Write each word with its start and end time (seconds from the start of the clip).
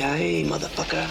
Yippee-ki-yay, 0.00 0.44
motherfucker. 0.44 1.06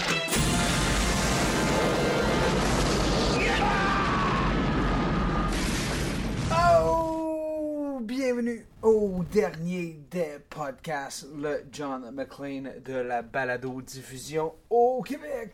Oh! 6.51 7.99
Bienvenue 8.01 8.65
au 8.81 9.23
dernier 9.31 9.99
des 10.09 10.39
podcasts, 10.49 11.27
le 11.37 11.65
John 11.71 12.09
McLean 12.11 12.63
de 12.83 12.95
la 12.95 13.21
balado-diffusion 13.21 14.55
au 14.71 15.03
Québec. 15.03 15.53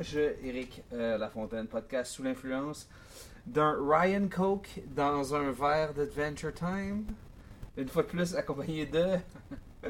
Je, 0.00 0.34
Eric 0.44 0.82
euh, 0.92 1.16
Lafontaine, 1.18 1.68
podcast 1.68 2.10
sous 2.10 2.24
l'influence 2.24 2.88
d'un 3.46 3.76
Ryan 3.80 4.26
Coke 4.28 4.82
dans 4.88 5.34
un 5.36 5.52
verre 5.52 5.94
d'Adventure 5.94 6.52
Time. 6.52 7.04
Une 7.76 7.88
fois 7.88 8.02
de 8.02 8.08
plus, 8.08 8.34
accompagné 8.34 8.86
de. 8.86 9.18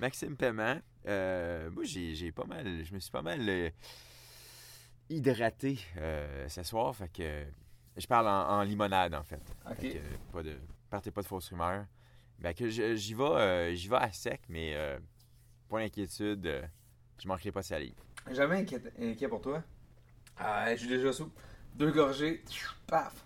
Maxime 0.00 0.36
Paiement, 0.36 0.76
euh, 1.06 1.70
moi 1.70 1.84
j'ai 1.84 2.14
j'ai 2.14 2.32
pas 2.32 2.44
mal, 2.44 2.84
je 2.84 2.94
me 2.94 2.98
suis 3.00 3.10
pas 3.10 3.22
mal 3.22 3.40
euh, 3.48 3.70
hydraté 5.08 5.78
euh, 5.98 6.48
ce 6.48 6.62
soir, 6.62 6.94
fait 6.94 7.08
que 7.08 7.44
je 7.96 8.06
parle 8.06 8.26
en, 8.28 8.58
en 8.58 8.62
limonade 8.62 9.14
en 9.14 9.22
fait. 9.22 9.40
Ok. 9.70 9.76
Fait 9.80 9.88
que, 9.94 10.32
pas 10.32 10.42
de, 10.42 10.56
partez 10.90 11.10
pas 11.10 11.22
de 11.22 11.26
fausses 11.26 11.48
rumeurs. 11.50 11.86
Ben 12.38 12.52
que 12.52 12.68
j'y 12.68 13.14
vais, 13.14 13.22
euh, 13.22 13.74
j'y 13.74 13.88
vais 13.88 13.96
à 13.96 14.12
sec, 14.12 14.42
mais 14.48 14.74
euh, 14.74 14.98
pas 15.68 15.78
d'inquiétude, 15.78 16.68
je 17.18 17.28
manquerai 17.28 17.50
pas 17.50 17.60
de 17.60 17.66
salive. 17.66 17.94
Jamais 18.30 18.56
inquiet, 18.56 18.82
inquiet 19.00 19.28
pour 19.28 19.40
toi? 19.40 19.62
Ah, 20.36 20.74
je 20.74 20.80
suis 20.80 20.88
déjà 20.88 21.12
sous. 21.12 21.32
Deux 21.74 21.92
gorgées, 21.92 22.42
paf. 22.86 23.24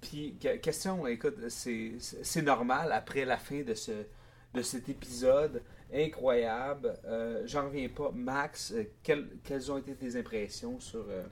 Puis, 0.00 0.36
que- 0.40 0.56
question, 0.58 1.06
écoute, 1.08 1.48
c'est 1.48 1.94
c'est 1.98 2.42
normal 2.42 2.92
après 2.92 3.24
la 3.24 3.36
fin 3.36 3.62
de, 3.62 3.74
ce, 3.74 4.06
de 4.54 4.62
cet 4.62 4.88
épisode 4.88 5.62
incroyable. 5.92 6.94
Euh, 7.04 7.42
J'en 7.46 7.66
reviens 7.66 7.88
pas. 7.88 8.10
Max, 8.14 8.72
euh, 8.72 8.84
quelles, 9.02 9.28
quelles 9.44 9.70
ont 9.72 9.78
été 9.78 9.94
tes 9.94 10.16
impressions 10.18 10.78
sur 10.80 11.04
euh, 11.08 11.24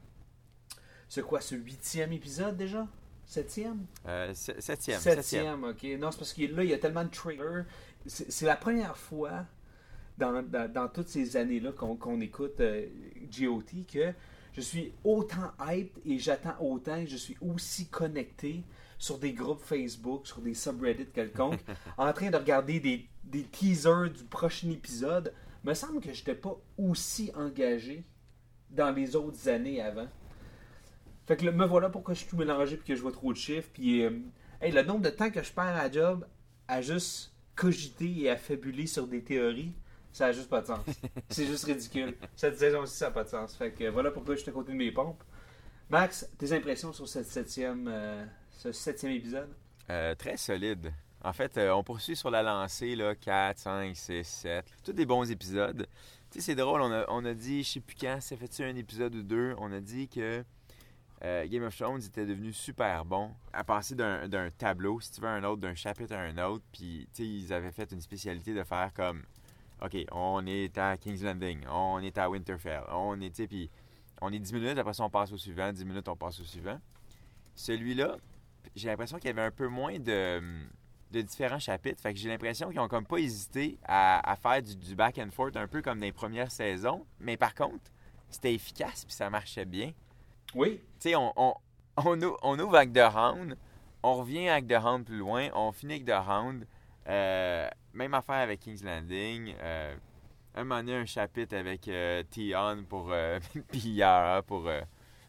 ce 1.08 1.20
quoi, 1.20 1.40
ce 1.40 1.54
huitième 1.54 2.12
épisode 2.12 2.56
déjà? 2.56 2.86
Septième? 3.26 3.86
Se- 4.34 4.60
septième, 4.60 5.00
septième. 5.00 5.22
Septième, 5.22 5.64
ok. 5.64 5.82
Non, 5.98 6.10
c'est 6.12 6.18
parce 6.18 6.32
que 6.32 6.42
là, 6.42 6.62
il 6.62 6.70
y 6.70 6.74
a 6.74 6.78
tellement 6.78 7.04
de 7.04 7.10
trailers. 7.10 7.64
C'est 8.06 8.46
la 8.46 8.54
première 8.56 8.96
fois 8.96 9.44
dans, 10.16 10.42
dans, 10.44 10.72
dans 10.72 10.88
toutes 10.88 11.08
ces 11.08 11.36
années-là 11.36 11.72
qu'on 11.72 12.20
écoute 12.20 12.62
GOT 13.36 13.62
que 13.92 14.12
je 14.54 14.60
suis 14.60 14.92
autant 15.02 15.50
hyped 15.60 15.90
et 16.06 16.18
j'attends 16.20 16.56
autant 16.60 16.96
et 16.96 17.06
je 17.08 17.16
suis 17.16 17.36
aussi 17.40 17.88
connecté 17.88 18.62
sur 18.98 19.18
des 19.18 19.32
groupes 19.32 19.62
Facebook, 19.62 20.26
sur 20.26 20.40
des 20.40 20.54
subreddits 20.54 21.06
quelconques, 21.06 21.60
en 21.98 22.12
train 22.12 22.30
de 22.30 22.36
regarder 22.36 22.80
des, 22.80 23.08
des 23.24 23.42
teasers 23.42 24.10
du 24.10 24.24
prochain 24.24 24.70
épisode. 24.70 25.32
Me 25.64 25.74
semble 25.74 26.00
que 26.00 26.12
j'étais 26.12 26.34
pas 26.34 26.56
aussi 26.78 27.32
engagé 27.34 28.04
dans 28.70 28.90
les 28.90 29.16
autres 29.16 29.48
années 29.48 29.80
avant. 29.80 30.08
Fait 31.26 31.36
que 31.36 31.44
là, 31.44 31.50
me 31.50 31.66
voilà 31.66 31.88
pourquoi 31.88 32.14
je 32.14 32.20
suis 32.20 32.28
tout 32.28 32.36
mélangé 32.36 32.76
puis 32.76 32.86
que 32.86 32.94
je 32.94 33.02
vois 33.02 33.12
trop 33.12 33.32
de 33.32 33.38
chiffres. 33.38 33.68
Puis 33.72 34.04
euh, 34.04 34.10
hey, 34.60 34.72
le 34.72 34.82
nombre 34.82 35.02
de 35.02 35.10
temps 35.10 35.30
que 35.30 35.42
je 35.42 35.52
perds 35.52 35.76
à 35.76 35.90
job 35.90 36.26
à 36.68 36.80
juste 36.82 37.32
cogiter 37.56 38.12
et 38.20 38.30
à 38.30 38.36
fabuler 38.36 38.86
sur 38.86 39.06
des 39.06 39.22
théories, 39.22 39.72
ça 40.12 40.26
a 40.26 40.32
juste 40.32 40.48
pas 40.48 40.60
de 40.60 40.66
sens. 40.66 40.84
C'est 41.28 41.46
juste 41.46 41.64
ridicule. 41.64 42.14
Cette 42.36 42.58
saison-ci, 42.58 42.96
ça 42.96 43.06
n'a 43.06 43.10
pas 43.10 43.24
de 43.24 43.28
sens. 43.28 43.56
Fait 43.56 43.72
que 43.72 43.84
euh, 43.84 43.90
voilà 43.90 44.10
pourquoi 44.10 44.34
je 44.36 44.40
suis 44.40 44.50
à 44.50 44.52
côté 44.52 44.72
de 44.72 44.76
mes 44.76 44.92
pompes. 44.92 45.22
Max, 45.90 46.28
tes 46.38 46.52
impressions 46.52 46.92
sur 46.92 47.08
cette 47.08 47.26
septième, 47.26 47.88
euh, 47.88 48.24
ce 48.56 48.72
septième 48.72 49.12
épisode? 49.12 49.48
Euh, 49.90 50.14
très 50.14 50.36
solide. 50.36 50.92
En 51.22 51.32
fait, 51.32 51.56
euh, 51.58 51.72
on 51.72 51.82
poursuit 51.82 52.16
sur 52.16 52.30
la 52.30 52.42
lancée, 52.42 52.96
là, 52.96 53.14
4, 53.14 53.58
5, 53.58 53.96
6, 53.96 54.24
7. 54.24 54.64
Tous 54.84 54.92
des 54.92 55.06
bons 55.06 55.30
épisodes. 55.30 55.86
Tu 56.30 56.38
sais, 56.38 56.46
c'est 56.46 56.54
drôle, 56.54 56.80
on 56.80 56.90
a, 56.90 57.04
on 57.08 57.24
a 57.24 57.34
dit, 57.34 57.62
je 57.62 57.72
sais 57.72 57.80
plus 57.80 57.96
quand, 57.96 58.20
ça 58.20 58.36
fait-tu 58.36 58.62
un 58.62 58.74
épisode 58.76 59.14
ou 59.14 59.22
deux, 59.22 59.54
on 59.58 59.72
a 59.72 59.80
dit 59.80 60.08
que 60.08 60.44
euh, 61.24 61.46
Game 61.46 61.62
of 61.62 61.76
Thrones 61.76 62.02
était 62.02 62.26
devenu 62.26 62.52
super 62.52 63.04
bon 63.04 63.30
à 63.52 63.64
passer 63.64 63.94
d'un 63.94 64.50
tableau, 64.56 65.00
si 65.00 65.12
tu 65.12 65.20
veux, 65.20 65.28
à 65.28 65.32
un 65.32 65.44
autre, 65.44 65.60
d'un 65.60 65.74
chapitre 65.74 66.14
à 66.14 66.20
un 66.20 66.36
autre. 66.38 66.64
Puis, 66.72 67.08
tu 67.14 67.22
sais, 67.22 67.28
ils 67.28 67.52
avaient 67.52 67.72
fait 67.72 67.90
une 67.92 68.00
spécialité 68.00 68.54
de 68.54 68.64
faire 68.64 68.92
comme, 68.94 69.22
OK, 69.82 69.96
on 70.12 70.46
est 70.46 70.76
à 70.78 70.96
King's 70.96 71.22
Landing, 71.22 71.60
on 71.70 72.00
est 72.00 72.18
à 72.18 72.28
Winterfell, 72.30 72.82
on 72.90 73.20
est, 73.20 73.30
tu 73.30 73.42
sais, 73.42 73.46
puis 73.46 73.70
on 74.20 74.32
est 74.32 74.38
10 74.38 74.52
minutes, 74.54 74.78
après 74.78 74.94
ça, 74.94 75.04
on 75.04 75.10
passe 75.10 75.32
au 75.32 75.38
suivant, 75.38 75.72
10 75.72 75.84
minutes, 75.84 76.08
on 76.08 76.16
passe 76.16 76.40
au 76.40 76.44
suivant. 76.44 76.80
Celui-là, 77.54 78.16
j'ai 78.76 78.88
l'impression 78.88 79.16
qu'il 79.18 79.26
y 79.28 79.30
avait 79.30 79.42
un 79.42 79.50
peu 79.50 79.68
moins 79.68 79.98
de, 79.98 80.40
de 81.10 81.22
différents 81.22 81.58
chapitres. 81.58 82.00
Fait 82.00 82.12
que 82.12 82.20
j'ai 82.20 82.28
l'impression 82.28 82.70
qu'ils 82.70 82.78
ont 82.78 82.88
comme 82.88 83.06
pas 83.06 83.16
hésité 83.18 83.78
à, 83.84 84.30
à 84.30 84.36
faire 84.36 84.62
du, 84.62 84.76
du 84.76 84.94
back 84.94 85.18
and 85.18 85.30
forth 85.32 85.56
un 85.56 85.66
peu 85.66 85.82
comme 85.82 85.98
dans 85.98 86.04
les 86.04 86.12
premières 86.12 86.50
saisons. 86.50 87.04
Mais 87.18 87.36
par 87.36 87.54
contre, 87.54 87.90
c'était 88.28 88.54
efficace 88.54 89.04
puis 89.04 89.14
ça 89.14 89.30
marchait 89.30 89.64
bien. 89.64 89.92
Oui. 90.54 90.80
Tu 91.00 91.10
sais, 91.10 91.16
on, 91.16 91.32
on, 91.36 91.54
on, 91.96 92.36
on 92.42 92.58
ouvre 92.58 92.76
avec 92.76 92.92
The 92.92 93.08
Hound, 93.14 93.56
on 94.02 94.14
revient 94.14 94.48
avec 94.48 94.68
The 94.68 94.84
Hound 94.84 95.04
plus 95.04 95.18
loin, 95.18 95.48
on 95.54 95.72
finit 95.72 95.94
avec 95.94 96.04
The 96.04 96.28
Hound. 96.28 96.66
Euh, 97.08 97.68
même 97.94 98.14
affaire 98.14 98.36
avec 98.36 98.60
King's 98.60 98.82
Landing. 98.82 99.54
Euh, 99.60 99.94
un 100.54 100.64
moment 100.64 100.80
donné, 100.80 100.96
un 100.96 101.06
chapitre 101.06 101.56
avec 101.56 101.86
euh, 101.88 102.22
Tion 102.30 102.84
pour 102.88 103.12
puis 103.68 103.90
Yara 103.90 104.42
pour, 104.42 104.68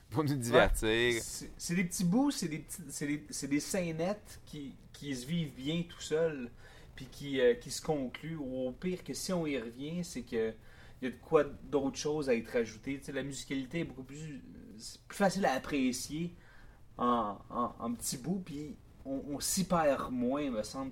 pour 0.10 0.24
nous 0.24 0.36
divertir. 0.36 1.22
C'est 1.22 1.52
c'est 1.58 1.76
des 1.76 1.84
petits 1.84 2.04
bouts, 2.06 2.32
c'est 2.32 2.48
des, 2.48 2.66
des, 3.08 3.26
c'est 3.30 3.48
des 3.48 3.60
scénettes 3.60 4.40
qui, 4.46 4.76
qui 4.94 5.16
se 5.16 5.26
vivent 5.26 5.54
bien 5.56 5.84
tout 5.88 6.02
seuls, 6.02 6.50
puis 6.96 7.08
qui, 7.12 7.40
euh, 7.42 7.56
qui 7.56 7.72
se 7.72 7.82
concluent. 7.82 8.38
Ou 8.38 8.68
au 8.68 8.72
pire, 8.72 9.04
que 9.04 9.14
si 9.14 9.34
on 9.34 9.46
y 9.46 9.58
revient, 9.60 10.04
c'est 10.04 10.24
que 10.24 10.54
il 11.02 11.06
y 11.06 11.08
a 11.10 11.12
de 11.12 11.18
quoi 11.22 11.44
d'autres 11.44 11.98
choses 11.98 12.28
à 12.30 12.34
être 12.36 12.56
ajoutées. 12.56 12.98
Tu 12.98 13.06
sais, 13.06 13.12
la 13.12 13.22
musicalité 13.24 13.82
est 13.82 13.84
beaucoup 13.84 14.04
plus, 14.04 14.42
plus 15.08 15.18
facile 15.18 15.46
à 15.46 15.54
apprécier 15.54 16.34
en, 16.98 17.38
en, 17.52 17.76
en 17.78 17.94
petits 17.94 18.18
bouts, 18.18 18.42
puis 18.44 18.76
on, 19.06 19.22
on 19.30 19.40
s'y 19.40 19.66
perd 19.66 20.12
moins, 20.12 20.50
me 20.50 20.64
semble. 20.64 20.92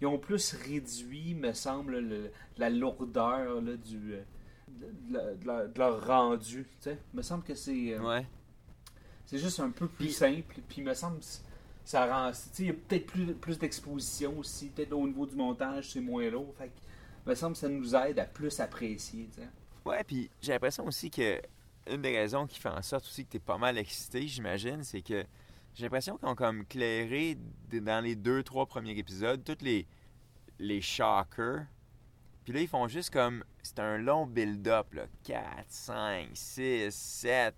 Ils 0.00 0.06
ont 0.06 0.18
plus 0.18 0.52
réduit, 0.54 1.34
me 1.34 1.54
semble, 1.54 1.98
le- 2.00 2.30
la 2.58 2.68
lourdeur 2.68 3.62
là, 3.62 3.76
du, 3.76 4.12
euh, 4.12 4.22
de, 4.80 5.14
la- 5.14 5.34
de 5.34 5.46
la- 5.46 5.66
de 5.66 5.78
leur 5.78 6.06
rendu. 6.06 6.64
Tu 6.80 6.90
sais, 6.90 6.98
me 7.12 7.22
semble 7.22 7.44
que 7.44 7.54
c'est. 7.54 7.94
euh, 7.94 8.00
Ouais. 8.00 8.26
c'est 9.26 9.38
juste 9.38 9.60
un 9.60 9.70
peu 9.70 9.88
plus 9.88 10.10
simple. 10.10 10.56
Puis 10.68 10.78
il 10.78 10.84
me 10.84 10.94
semble 10.94 11.18
que 11.20 11.24
ça 11.84 12.06
rend. 12.06 12.32
Il 12.58 12.66
y 12.66 12.70
a 12.70 12.72
peut-être 12.74 13.06
plus, 13.06 13.34
plus 13.34 13.58
d'exposition 13.58 14.38
aussi. 14.38 14.68
Peut-être 14.68 14.92
au 14.92 15.06
niveau 15.06 15.26
du 15.26 15.36
montage, 15.36 15.90
c'est 15.92 16.00
moins 16.00 16.28
lourd. 16.30 16.54
Fait 16.58 16.68
que, 16.68 16.72
il 17.26 17.30
me 17.30 17.34
semble 17.34 17.52
que 17.54 17.58
ça 17.60 17.68
nous 17.68 17.94
aide 17.94 18.18
à 18.18 18.24
plus 18.26 18.58
apprécier. 18.60 19.28
tu 19.34 19.40
sais. 19.42 19.48
Ouais, 19.84 20.02
puis 20.04 20.30
j'ai 20.40 20.52
l'impression 20.52 20.86
aussi 20.86 21.10
que 21.10 21.40
une 21.90 22.00
des 22.00 22.16
raisons 22.16 22.46
qui 22.46 22.58
fait 22.58 22.70
en 22.70 22.80
sorte 22.80 23.04
aussi 23.04 23.24
que 23.26 23.30
tu 23.32 23.36
es 23.36 23.40
pas 23.40 23.58
mal 23.58 23.76
excité, 23.76 24.26
j'imagine, 24.26 24.82
c'est 24.82 25.02
que 25.02 25.22
j'ai 25.74 25.82
l'impression 25.84 26.16
qu'ils 26.16 26.28
ont 26.28 26.34
comme 26.34 26.64
clairé 26.64 27.36
dans 27.70 28.02
les 28.02 28.14
deux, 28.16 28.42
trois 28.42 28.64
premiers 28.64 28.96
épisodes 28.96 29.42
tous 29.44 29.62
les, 29.62 29.86
les 30.58 30.80
shockers. 30.80 31.64
Puis 32.44 32.52
là, 32.52 32.60
ils 32.60 32.68
font 32.68 32.88
juste 32.88 33.10
comme. 33.10 33.42
C'est 33.62 33.78
un 33.78 33.98
long 33.98 34.26
build-up, 34.26 34.92
là. 34.92 35.06
4, 35.24 35.42
5, 35.68 36.28
6, 36.34 36.94
7. 36.94 37.54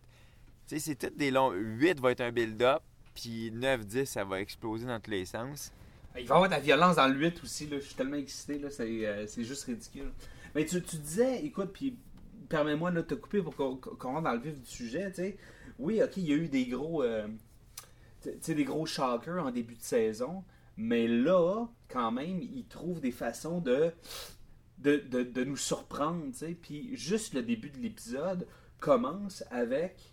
Tu 0.68 0.74
sais, 0.74 0.78
c'est 0.78 0.94
tout 0.94 1.14
des 1.16 1.30
longs. 1.30 1.52
8 1.52 2.00
va 2.00 2.12
être 2.12 2.20
un 2.20 2.32
build-up, 2.32 2.82
puis 3.14 3.50
9, 3.52 3.86
10, 3.86 4.04
ça 4.06 4.24
va 4.24 4.40
exploser 4.40 4.86
dans 4.86 5.00
tous 5.00 5.10
les 5.10 5.24
sens. 5.24 5.72
Il 6.18 6.26
va 6.26 6.34
y 6.34 6.36
avoir 6.36 6.48
de 6.48 6.54
la 6.54 6.60
violence 6.60 6.96
dans 6.96 7.08
le 7.08 7.14
8 7.14 7.42
aussi. 7.42 7.66
Là. 7.66 7.78
Je 7.78 7.84
suis 7.84 7.94
tellement 7.94 8.16
excité. 8.16 8.58
là, 8.58 8.70
C'est 8.70 9.06
euh, 9.06 9.26
c'est 9.26 9.44
juste 9.44 9.64
ridicule. 9.64 10.10
Mais 10.54 10.64
tu, 10.64 10.80
tu 10.82 10.96
disais, 10.96 11.44
écoute, 11.44 11.70
puis 11.72 11.96
permets-moi 12.48 12.90
de 12.92 13.00
te 13.02 13.14
couper 13.14 13.42
pour 13.42 13.54
qu'on 13.54 13.76
qu'on 13.76 14.12
rentre 14.12 14.22
dans 14.22 14.32
le 14.32 14.40
vif 14.40 14.60
du 14.60 14.70
sujet. 14.70 15.08
tu 15.10 15.16
sais. 15.16 15.36
Oui, 15.78 16.02
ok, 16.02 16.16
il 16.16 16.24
y 16.28 16.32
a 16.32 16.36
eu 16.36 16.48
des 16.48 16.66
gros. 16.66 17.02
euh, 17.02 17.26
tu 18.22 18.30
sais, 18.40 18.54
des 18.54 18.64
gros 18.64 18.86
shockers 18.86 19.44
en 19.44 19.50
début 19.50 19.74
de 19.74 19.82
saison. 19.82 20.42
Mais 20.78 21.06
là, 21.06 21.66
quand 21.88 22.12
même, 22.12 22.40
ils 22.40 22.66
trouvent 22.68 23.00
des 23.00 23.12
façons 23.12 23.60
de, 23.60 23.92
de, 24.78 24.96
de, 25.10 25.22
de 25.22 25.44
nous 25.44 25.56
surprendre. 25.56 26.24
tu 26.32 26.38
sais. 26.38 26.56
Puis 26.60 26.96
juste 26.96 27.34
le 27.34 27.42
début 27.42 27.70
de 27.70 27.78
l'épisode 27.78 28.46
commence 28.80 29.44
avec. 29.50 30.12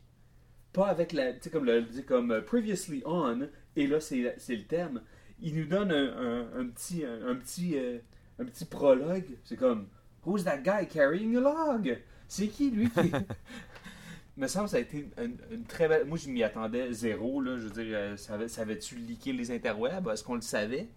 Pas 0.72 0.88
avec 0.88 1.14
la. 1.14 1.34
Tu 1.34 1.42
sais, 1.44 1.50
comme 1.50 1.66
le 1.66 1.82
dit 1.84 2.04
comme 2.04 2.32
euh, 2.32 2.42
Previously 2.42 3.04
On, 3.06 3.48
et 3.76 3.88
là, 3.88 4.00
c'est 4.00 4.22
le 4.22 4.64
thème. 4.64 5.02
Il 5.40 5.56
nous 5.60 5.66
donne 5.66 5.92
un, 5.92 6.18
un- 6.18 6.60
un 6.62 6.66
petit. 6.68 7.04
Un, 7.06 7.28
un 7.28 7.36
petit 7.36 7.78
euh, 7.78 8.00
un 8.40 8.46
petit 8.46 8.66
prologue. 8.66 9.38
C'est 9.44 9.58
comme 9.58 9.88
Who's 10.26 10.44
that 10.46 10.58
guy 10.60 10.88
carrying 10.88 11.36
a 11.38 11.42
log? 11.42 12.00
C'est 12.28 12.48
qui 12.48 12.72
lui 12.72 12.90
qui. 12.90 13.12
me 14.38 14.48
semble 14.48 14.66
que 14.66 14.72
ça 14.72 14.78
a 14.78 14.80
été 14.80 15.08
une, 15.22 15.38
une 15.52 15.64
très 15.66 15.88
belle. 15.88 16.06
Moi, 16.08 16.18
je 16.18 16.28
m'y 16.30 16.42
attendais 16.42 16.92
zéro. 16.92 17.40
Là. 17.42 17.58
Je 17.60 17.66
veux 17.68 17.84
dire, 17.84 17.94
euh, 17.96 18.18
ça 18.18 18.34
avait- 18.34 18.48
ça 18.48 18.62
avait-tu 18.64 18.96
leaké 18.96 19.32
les 19.34 19.52
interwebs? 19.52 20.08
Est-ce 20.08 20.24
qu'on 20.24 20.36
le 20.36 20.42
savait? 20.42 20.88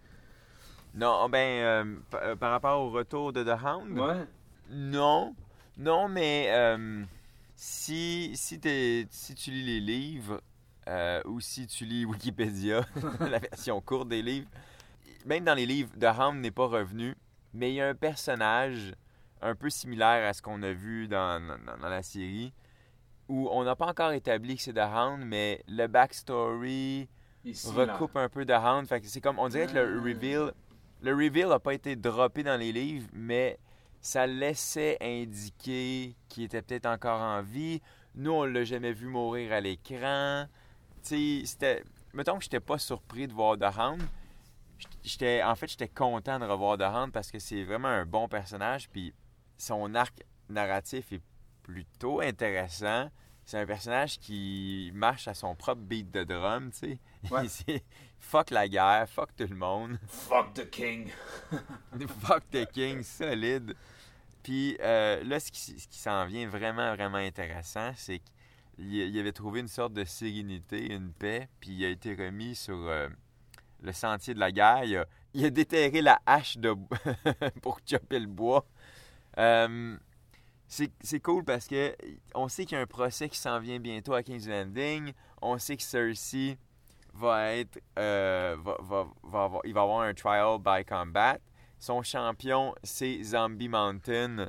Non, 0.96 1.28
ben, 1.28 1.38
euh, 1.38 1.96
euh, 2.14 2.36
par 2.36 2.50
rapport 2.52 2.80
au 2.80 2.90
retour 2.90 3.32
de 3.32 3.44
The 3.44 3.56
Hound, 3.62 3.98
Ouais. 3.98 4.24
non. 4.70 5.34
Non, 5.78 6.08
mais 6.08 6.46
euh, 6.50 7.04
si, 7.54 8.32
si, 8.34 8.58
si 9.10 9.34
tu 9.34 9.50
lis 9.50 9.62
les 9.62 9.80
livres 9.80 10.40
euh, 10.88 11.20
ou 11.26 11.40
si 11.40 11.66
tu 11.66 11.84
lis 11.84 12.04
Wikipédia, 12.06 12.80
la 13.20 13.38
version 13.38 13.80
courte 13.82 14.08
des 14.08 14.22
livres, 14.22 14.48
même 15.26 15.44
dans 15.44 15.54
les 15.54 15.66
livres, 15.66 15.90
The 16.00 16.18
Hound 16.18 16.40
n'est 16.40 16.50
pas 16.50 16.66
revenu, 16.66 17.14
mais 17.52 17.72
il 17.72 17.74
y 17.74 17.80
a 17.82 17.88
un 17.88 17.94
personnage 17.94 18.94
un 19.42 19.54
peu 19.54 19.68
similaire 19.68 20.26
à 20.26 20.32
ce 20.32 20.40
qu'on 20.40 20.62
a 20.62 20.72
vu 20.72 21.08
dans, 21.08 21.40
dans- 21.46 21.76
dans 21.78 21.88
la 21.88 22.02
série 22.02 22.52
où 23.28 23.48
on 23.50 23.64
n'a 23.64 23.76
pas 23.76 23.86
encore 23.88 24.12
établi 24.12 24.56
que 24.56 24.62
c'est 24.62 24.72
The 24.72 24.78
Hound, 24.78 25.24
mais 25.26 25.62
le 25.68 25.88
backstory, 25.88 27.06
Ici, 27.44 27.68
recoupe 27.70 28.16
un 28.16 28.28
peu 28.28 28.44
de 28.44 28.52
Hound. 28.54 28.86
Fait 28.86 29.00
que 29.00 29.08
c'est 29.08 29.20
comme, 29.20 29.38
on 29.38 29.48
dirait 29.48 29.66
que 29.66 29.74
le 29.74 29.98
Ah. 29.98 30.02
reveal, 30.02 30.52
le 31.06 31.14
reveal 31.14 31.48
n'a 31.48 31.60
pas 31.60 31.74
été 31.74 31.94
droppé 31.94 32.42
dans 32.42 32.56
les 32.56 32.72
livres, 32.72 33.08
mais 33.12 33.60
ça 34.00 34.26
laissait 34.26 34.96
indiquer 35.00 36.16
qu'il 36.28 36.44
était 36.44 36.62
peut-être 36.62 36.86
encore 36.86 37.20
en 37.20 37.42
vie. 37.42 37.80
Nous, 38.16 38.32
on 38.32 38.44
l'a 38.44 38.64
jamais 38.64 38.92
vu 38.92 39.06
mourir 39.06 39.52
à 39.52 39.60
l'écran. 39.60 40.46
Tu 41.04 41.46
c'était... 41.46 41.84
Mettons 42.12 42.38
que 42.38 42.44
j'étais 42.44 42.60
pas 42.60 42.78
surpris 42.78 43.28
de 43.28 43.32
voir 43.32 43.56
The 43.56 43.76
Hound. 43.78 44.02
J'étais, 45.04 45.42
en 45.44 45.54
fait, 45.54 45.68
j'étais 45.68 45.88
content 45.88 46.40
de 46.40 46.44
revoir 46.44 46.76
The 46.76 46.92
Hound 46.92 47.12
parce 47.12 47.30
que 47.30 47.38
c'est 47.38 47.62
vraiment 47.62 47.88
un 47.88 48.04
bon 48.04 48.26
personnage. 48.26 48.88
Puis 48.88 49.14
son 49.58 49.94
arc 49.94 50.24
narratif 50.48 51.12
est 51.12 51.22
plutôt 51.62 52.20
intéressant. 52.20 53.10
C'est 53.44 53.58
un 53.58 53.66
personnage 53.66 54.18
qui 54.18 54.90
marche 54.92 55.28
à 55.28 55.34
son 55.34 55.54
propre 55.54 55.82
beat 55.82 56.10
de 56.10 56.24
drum, 56.24 56.72
tu 56.72 56.78
sais. 56.78 56.98
Ouais. 57.30 57.82
Fuck 58.18 58.50
la 58.50 58.68
guerre, 58.68 59.08
fuck 59.08 59.34
tout 59.36 59.46
le 59.48 59.56
monde. 59.56 59.98
Fuck 60.08 60.54
the 60.54 60.68
king. 60.68 61.10
Fuck 62.20 62.50
the 62.50 62.66
King, 62.72 63.02
solide. 63.02 63.74
Puis 64.42 64.76
euh, 64.80 65.22
là, 65.24 65.40
ce 65.40 65.50
qui, 65.50 65.74
s'en 65.90 66.26
vient 66.26 66.48
vraiment, 66.48 66.94
vraiment 66.94 67.18
intéressant, 67.18 67.92
c'est 67.96 68.20
qu'il 68.76 68.94
il 68.94 69.18
avait 69.18 69.32
trouvé 69.32 69.60
une 69.60 69.68
sorte 69.68 69.92
de 69.92 70.04
sérénité, 70.04 70.92
une 70.92 71.12
paix, 71.12 71.48
puis 71.60 71.70
il 71.70 71.84
a 71.84 71.88
été 71.88 72.14
remis 72.14 72.54
sur 72.54 72.76
euh, 72.76 73.08
le 73.82 73.92
sentier 73.92 74.34
de 74.34 74.40
la 74.40 74.52
guerre. 74.52 74.84
Il 74.84 74.96
a, 74.98 75.06
il 75.34 75.44
a 75.44 75.50
déterré 75.50 76.02
la 76.02 76.20
hache 76.26 76.58
de, 76.58 76.74
pour 77.62 77.80
chopper 77.84 78.20
le 78.20 78.26
bois. 78.26 78.66
Euh, 79.38 79.96
c'est 80.68 80.90
c'est 81.00 81.20
cool 81.20 81.44
parce 81.44 81.68
que 81.68 81.94
on 82.34 82.48
sait 82.48 82.64
qu'il 82.64 82.76
y 82.76 82.78
a 82.78 82.82
un 82.82 82.86
procès 82.86 83.28
qui 83.28 83.38
s'en 83.38 83.60
vient 83.60 83.78
bientôt 83.78 84.14
à 84.14 84.22
King's 84.22 84.48
Landing. 84.48 85.12
On 85.42 85.58
sait 85.58 85.76
que 85.76 85.82
Cersei 85.82 86.58
va 87.18 87.52
être. 87.54 87.78
euh, 87.98 88.56
va, 88.62 88.76
va- 88.80 89.06
va 89.22 89.44
avoir- 89.44 89.62
il 89.64 89.74
va 89.74 89.82
avoir 89.82 90.00
un 90.02 90.14
trial 90.14 90.58
by 90.58 90.84
combat. 90.84 91.38
Son 91.78 92.02
champion, 92.02 92.74
c'est 92.82 93.22
Zombie 93.22 93.68
Mountain, 93.68 94.48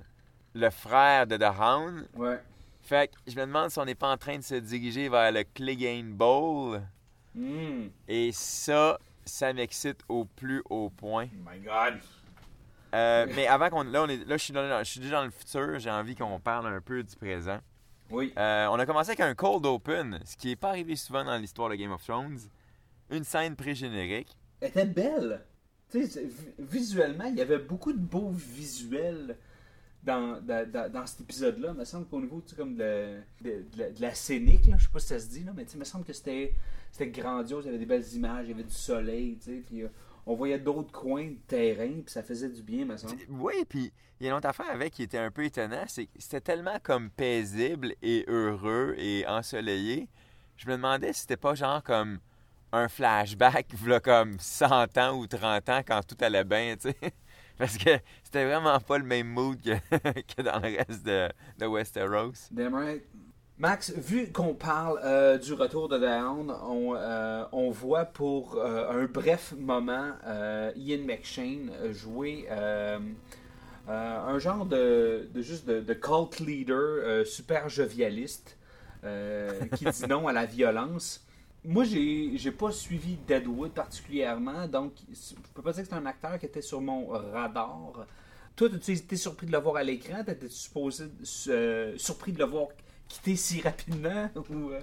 le 0.53 0.69
frère 0.69 1.27
de 1.27 1.37
The 1.37 1.51
Hound. 1.59 2.07
Ouais. 2.15 2.39
Fait 2.81 3.09
que 3.11 3.17
je 3.29 3.35
me 3.35 3.41
demande 3.45 3.69
si 3.69 3.79
on 3.79 3.85
n'est 3.85 3.95
pas 3.95 4.11
en 4.11 4.17
train 4.17 4.37
de 4.37 4.43
se 4.43 4.55
diriger 4.55 5.09
vers 5.09 5.31
le 5.31 5.43
Clegane 5.43 6.13
Bowl. 6.13 6.81
Hmm. 7.35 7.87
Et 8.07 8.31
ça, 8.31 8.97
ça 9.25 9.51
m'excite 9.53 9.99
au 10.07 10.23
plus 10.25 10.63
haut 10.69 10.89
point. 10.89 11.27
Oh 11.33 11.49
my 11.51 11.59
god. 11.59 11.99
Euh, 12.95 13.27
mais 13.35 13.45
avant 13.47 13.69
qu'on. 13.69 13.83
Là, 13.83 14.03
on 14.03 14.07
est, 14.07 14.25
là 14.25 14.37
je, 14.37 14.43
suis 14.43 14.53
dans- 14.53 14.79
je 14.79 14.89
suis 14.89 15.01
déjà 15.01 15.17
dans 15.17 15.25
le 15.25 15.31
futur. 15.31 15.77
J'ai 15.79 15.91
envie 15.91 16.15
qu'on 16.15 16.39
parle 16.39 16.67
un 16.67 16.79
peu 16.79 17.03
du 17.03 17.15
présent. 17.17 17.59
Oui. 18.09 18.33
Euh, 18.37 18.67
on 18.67 18.79
a 18.79 18.85
commencé 18.85 19.09
avec 19.09 19.19
un 19.19 19.35
cold 19.35 19.65
open, 19.65 20.19
ce 20.23 20.37
qui 20.37 20.47
n'est 20.47 20.55
pas 20.55 20.69
arrivé 20.69 20.95
souvent 20.95 21.25
dans 21.25 21.35
l'histoire 21.35 21.67
de 21.69 21.75
Game 21.75 21.91
of 21.91 22.01
Thrones. 22.05 22.39
Une 23.09 23.23
scène 23.23 23.55
pré-générique. 23.55 24.35
Elle 24.61 24.69
était 24.69 24.85
belle. 24.85 25.41
Visuellement, 26.59 27.25
il 27.25 27.35
y 27.35 27.41
avait 27.41 27.59
beaucoup 27.59 27.93
de 27.93 27.97
beaux 27.97 28.31
visuels 28.31 29.37
dans, 30.03 30.41
dans, 30.41 31.05
cet 31.05 31.21
épisode-là. 31.21 31.69
Il 31.73 31.79
me 31.79 31.85
semble 31.85 32.07
qu'au 32.07 32.19
niveau 32.19 32.43
comme 32.55 32.75
de, 32.75 33.19
de- 33.41 33.65
de 33.73 33.77
la, 33.77 33.89
de 33.91 34.01
la 34.01 34.13
scénique, 34.13 34.63
je 34.77 34.83
sais 34.83 34.89
pas 34.91 34.99
si 34.99 35.07
ça 35.07 35.19
se 35.19 35.27
dit, 35.27 35.43
là, 35.43 35.51
mais 35.55 35.63
il 35.63 35.79
me 35.79 35.85
semble 35.85 36.05
que 36.05 36.13
c'était 36.13 36.53
grandiose. 37.01 37.65
Il 37.65 37.67
y 37.67 37.69
avait 37.69 37.79
des 37.79 37.85
belles 37.85 38.13
images, 38.13 38.45
il 38.47 38.51
y 38.51 38.53
avait 38.53 38.63
du 38.63 38.73
soleil, 38.73 39.37
puis 39.65 39.83
euh, 39.83 39.87
on 40.25 40.35
voyait 40.35 40.59
d'autres 40.59 40.91
coins 40.91 41.27
de 41.27 41.37
terrain, 41.47 41.89
puis 41.89 42.11
ça 42.11 42.23
faisait 42.23 42.49
du 42.49 42.61
bien, 42.61 42.85
me 42.85 42.97
semble. 42.97 43.15
Oui, 43.29 43.53
puis 43.67 43.91
il 44.19 44.25
y 44.25 44.29
a 44.29 44.31
une 44.31 44.37
autre 44.37 44.49
affaire 44.49 44.69
avec 44.69 44.93
qui 44.93 45.03
était 45.03 45.17
un 45.17 45.31
peu 45.31 45.45
étonnant, 45.45 45.83
c'est 45.87 46.05
que 46.05 46.11
c'était 46.17 46.41
tellement 46.41 46.79
comme 46.83 47.09
paisible 47.09 47.93
et 48.01 48.25
heureux 48.27 48.95
et 48.97 49.25
ensoleillé. 49.27 50.09
Je 50.57 50.67
me 50.67 50.73
demandais 50.73 51.13
si 51.13 51.21
c'était 51.21 51.37
pas 51.37 51.53
genre 51.53 51.83
comme 51.83 52.19
un 52.71 52.87
flashback, 52.87 53.73
v'là 53.75 53.99
comme 53.99 54.37
100 54.39 54.97
ans 54.97 55.17
ou 55.17 55.27
30 55.27 55.69
ans 55.69 55.81
quand 55.87 56.01
tout 56.05 56.17
allait 56.21 56.43
bien, 56.43 56.75
tu 56.75 56.89
sais. 56.89 56.95
Parce 57.57 57.77
que 57.77 57.89
c'était 58.23 58.45
vraiment 58.45 58.79
pas 58.79 58.99
le 58.99 59.03
même 59.03 59.27
mood 59.27 59.59
que, 59.59 59.71
que 60.35 60.41
dans 60.43 60.59
le 60.59 60.77
reste 60.77 61.03
de, 61.03 61.27
de 61.57 61.65
Westeros. 61.65 62.49
Damn 62.51 62.75
right. 62.75 63.03
Max, 63.59 63.91
vu 63.91 64.31
qu'on 64.31 64.53
parle 64.53 64.99
euh, 65.03 65.39
du 65.39 65.53
retour 65.53 65.89
de 65.89 65.97
Down, 65.97 66.51
on, 66.51 66.93
euh, 66.95 67.43
on 67.51 67.71
voit 67.71 68.05
pour 68.05 68.55
euh, 68.55 68.91
un 68.91 69.05
bref 69.05 69.55
moment 69.57 70.11
Ian 70.75 71.03
McShane 71.03 71.71
jouer 71.91 72.47
un 73.87 74.37
genre 74.37 74.67
de, 74.67 75.27
de 75.33 75.41
juste 75.41 75.65
de, 75.65 75.79
de 75.79 75.93
cult 75.95 76.39
leader 76.39 77.25
super 77.25 77.67
jovialiste 77.67 78.57
qui 79.75 79.85
dit 79.85 80.07
non 80.07 80.27
à 80.27 80.33
la 80.33 80.45
violence. 80.45 81.26
Moi, 81.65 81.83
j'ai 81.83 82.37
j'ai 82.37 82.51
pas 82.51 82.71
suivi 82.71 83.17
Deadwood 83.27 83.71
particulièrement, 83.71 84.67
donc 84.67 84.93
je 85.11 85.35
peux 85.53 85.61
pas 85.61 85.73
dire 85.73 85.83
que 85.83 85.89
c'est 85.89 85.95
un 85.95 86.05
acteur 86.05 86.39
qui 86.39 86.45
était 86.45 86.61
sur 86.61 86.81
mon 86.81 87.07
radar. 87.07 88.05
Toi, 88.55 88.69
tu 88.69 88.91
été 88.91 89.15
surpris 89.17 89.45
de 89.47 89.51
le 89.51 89.59
voir 89.59 89.77
à 89.77 89.83
l'écran? 89.83 90.23
T'étais 90.23 90.49
supposé 90.49 91.05
euh, 91.47 91.95
surpris 91.97 92.31
de 92.33 92.39
le 92.39 92.45
voir 92.45 92.69
quitter 93.07 93.35
si 93.35 93.61
rapidement? 93.61 94.29
Ou, 94.49 94.71
euh, 94.71 94.81